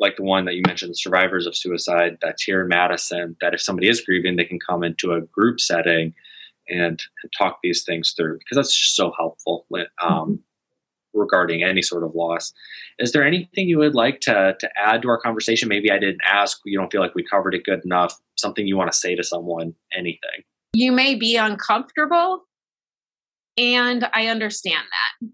like 0.00 0.16
the 0.16 0.22
one 0.22 0.44
that 0.44 0.54
you 0.54 0.62
mentioned, 0.66 0.90
the 0.90 0.96
survivors 0.96 1.46
of 1.46 1.56
suicide, 1.56 2.18
that's 2.22 2.42
here 2.42 2.62
in 2.62 2.68
Madison. 2.68 3.36
That 3.40 3.54
if 3.54 3.60
somebody 3.60 3.88
is 3.88 4.00
grieving, 4.00 4.36
they 4.36 4.44
can 4.44 4.60
come 4.60 4.84
into 4.84 5.12
a 5.12 5.20
group 5.20 5.60
setting 5.60 6.14
and, 6.68 7.02
and 7.22 7.32
talk 7.36 7.58
these 7.62 7.84
things 7.84 8.14
through 8.16 8.38
because 8.38 8.56
that's 8.56 8.76
just 8.76 8.96
so 8.96 9.12
helpful 9.18 9.66
um. 10.02 10.40
Regarding 11.18 11.62
any 11.62 11.82
sort 11.82 12.04
of 12.04 12.14
loss. 12.14 12.52
Is 12.98 13.12
there 13.12 13.26
anything 13.26 13.68
you 13.68 13.78
would 13.78 13.94
like 13.94 14.20
to 14.20 14.54
to 14.58 14.70
add 14.76 15.02
to 15.02 15.08
our 15.08 15.20
conversation? 15.20 15.68
Maybe 15.68 15.90
I 15.90 15.98
didn't 15.98 16.20
ask. 16.24 16.58
You 16.64 16.78
don't 16.78 16.90
feel 16.90 17.00
like 17.00 17.14
we 17.14 17.24
covered 17.24 17.54
it 17.54 17.64
good 17.64 17.80
enough. 17.84 18.14
Something 18.36 18.66
you 18.66 18.76
want 18.76 18.90
to 18.92 18.96
say 18.96 19.14
to 19.14 19.22
someone? 19.22 19.74
Anything? 19.96 20.44
You 20.72 20.92
may 20.92 21.14
be 21.14 21.36
uncomfortable 21.36 22.44
and 23.58 24.08
I 24.14 24.28
understand 24.28 24.84
that. 24.90 25.28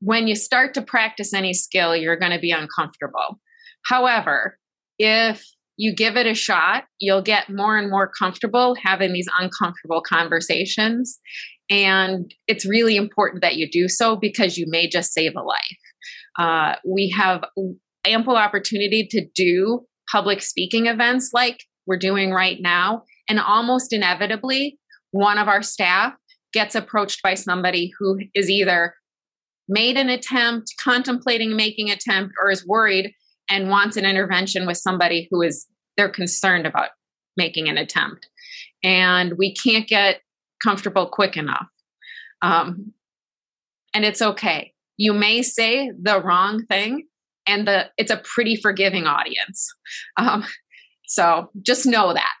When 0.00 0.26
you 0.26 0.34
start 0.34 0.74
to 0.74 0.82
practice 0.82 1.34
any 1.34 1.52
skill, 1.52 1.94
you're 1.94 2.16
going 2.16 2.32
to 2.32 2.38
be 2.38 2.50
uncomfortable. 2.50 3.40
However, 3.84 4.58
if 4.98 5.44
you 5.76 5.94
give 5.94 6.16
it 6.16 6.26
a 6.26 6.34
shot, 6.34 6.84
you'll 6.98 7.22
get 7.22 7.50
more 7.50 7.76
and 7.76 7.90
more 7.90 8.10
comfortable 8.18 8.76
having 8.82 9.12
these 9.12 9.28
uncomfortable 9.38 10.00
conversations. 10.00 11.20
And 11.68 12.32
it's 12.46 12.66
really 12.66 12.96
important 12.96 13.42
that 13.42 13.56
you 13.56 13.68
do 13.68 13.88
so 13.88 14.16
because 14.16 14.56
you 14.56 14.66
may 14.68 14.88
just 14.88 15.12
save 15.12 15.32
a 15.36 15.42
life. 15.42 15.78
Uh, 16.38 16.76
we 16.86 17.10
have 17.16 17.44
ample 18.04 18.36
opportunity 18.36 19.06
to 19.10 19.26
do 19.34 19.84
public 20.10 20.42
speaking 20.42 20.86
events 20.86 21.30
like 21.32 21.64
we're 21.86 21.98
doing 21.98 22.30
right 22.30 22.58
now. 22.60 23.02
And 23.28 23.40
almost 23.40 23.92
inevitably, 23.92 24.78
one 25.10 25.38
of 25.38 25.48
our 25.48 25.62
staff 25.62 26.12
gets 26.52 26.74
approached 26.74 27.22
by 27.22 27.34
somebody 27.34 27.92
who 27.98 28.18
is 28.34 28.48
either 28.48 28.94
made 29.68 29.96
an 29.96 30.08
attempt, 30.08 30.74
contemplating 30.80 31.56
making 31.56 31.90
attempt, 31.90 32.34
or 32.40 32.50
is 32.50 32.66
worried 32.66 33.12
and 33.48 33.68
wants 33.68 33.96
an 33.96 34.04
intervention 34.04 34.66
with 34.66 34.76
somebody 34.76 35.28
who 35.30 35.42
is 35.42 35.66
they're 35.96 36.08
concerned 36.08 36.66
about 36.66 36.90
making 37.36 37.68
an 37.68 37.78
attempt. 37.78 38.28
And 38.84 39.34
we 39.38 39.54
can't 39.54 39.88
get 39.88 40.20
comfortable 40.62 41.08
quick 41.08 41.36
enough. 41.36 41.66
Um, 42.42 42.92
and 43.94 44.04
it's 44.04 44.22
okay. 44.22 44.72
You 44.96 45.12
may 45.12 45.42
say 45.42 45.90
the 46.00 46.22
wrong 46.22 46.64
thing, 46.66 47.06
and 47.46 47.66
the 47.66 47.86
it's 47.96 48.10
a 48.10 48.18
pretty 48.18 48.56
forgiving 48.56 49.06
audience. 49.06 49.74
Um, 50.16 50.44
so 51.06 51.50
just 51.62 51.86
know 51.86 52.14
that. 52.14 52.34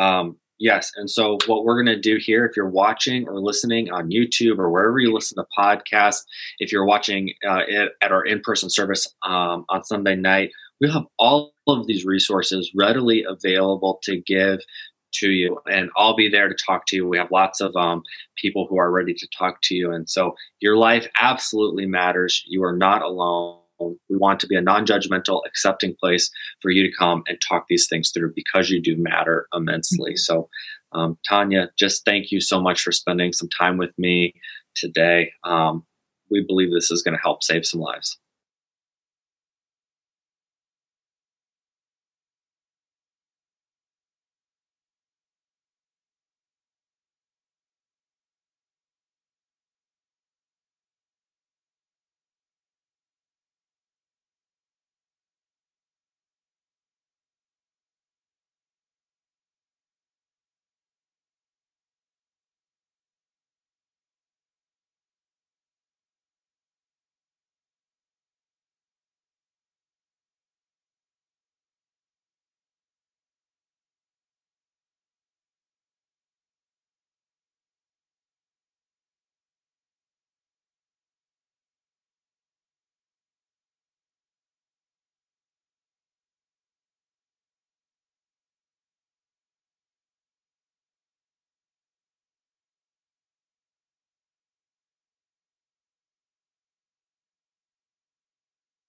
Um, 0.00 0.36
Yes. 0.62 0.92
And 0.94 1.10
so, 1.10 1.38
what 1.46 1.64
we're 1.64 1.82
going 1.82 1.92
to 1.92 2.00
do 2.00 2.18
here, 2.20 2.46
if 2.46 2.56
you're 2.56 2.70
watching 2.70 3.26
or 3.26 3.40
listening 3.40 3.90
on 3.90 4.10
YouTube 4.10 4.58
or 4.58 4.70
wherever 4.70 5.00
you 5.00 5.12
listen 5.12 5.34
to 5.34 5.44
podcasts, 5.58 6.20
if 6.60 6.70
you're 6.70 6.86
watching 6.86 7.34
uh, 7.44 7.62
at 8.00 8.12
our 8.12 8.24
in 8.24 8.40
person 8.40 8.70
service 8.70 9.12
um, 9.24 9.64
on 9.70 9.82
Sunday 9.82 10.14
night, 10.14 10.52
we 10.80 10.88
have 10.88 11.02
all 11.18 11.52
of 11.66 11.88
these 11.88 12.04
resources 12.04 12.70
readily 12.76 13.24
available 13.28 13.98
to 14.04 14.20
give 14.20 14.60
to 15.12 15.30
you 15.30 15.58
and 15.70 15.90
i'll 15.96 16.16
be 16.16 16.28
there 16.28 16.48
to 16.48 16.56
talk 16.66 16.86
to 16.86 16.96
you 16.96 17.06
we 17.06 17.18
have 17.18 17.30
lots 17.30 17.60
of 17.60 17.74
um, 17.76 18.02
people 18.36 18.66
who 18.68 18.78
are 18.78 18.90
ready 18.90 19.14
to 19.14 19.26
talk 19.36 19.58
to 19.62 19.74
you 19.74 19.92
and 19.92 20.08
so 20.08 20.34
your 20.60 20.76
life 20.76 21.06
absolutely 21.20 21.86
matters 21.86 22.42
you 22.46 22.62
are 22.62 22.76
not 22.76 23.02
alone 23.02 23.58
we 24.08 24.16
want 24.16 24.40
to 24.40 24.46
be 24.46 24.56
a 24.56 24.60
non 24.60 24.86
judgmental, 24.86 25.42
accepting 25.46 25.94
place 25.98 26.30
for 26.60 26.70
you 26.70 26.82
to 26.82 26.96
come 26.96 27.22
and 27.26 27.38
talk 27.40 27.66
these 27.68 27.88
things 27.88 28.10
through 28.10 28.32
because 28.34 28.70
you 28.70 28.80
do 28.80 28.96
matter 28.96 29.48
immensely. 29.54 30.12
Mm-hmm. 30.12 30.16
So, 30.16 30.48
um, 30.92 31.18
Tanya, 31.28 31.70
just 31.78 32.04
thank 32.04 32.30
you 32.30 32.40
so 32.40 32.60
much 32.60 32.82
for 32.82 32.92
spending 32.92 33.32
some 33.32 33.48
time 33.48 33.78
with 33.78 33.96
me 33.98 34.34
today. 34.74 35.32
Um, 35.44 35.84
we 36.30 36.44
believe 36.46 36.70
this 36.70 36.90
is 36.90 37.02
going 37.02 37.16
to 37.16 37.22
help 37.22 37.42
save 37.42 37.66
some 37.66 37.80
lives. 37.80 38.18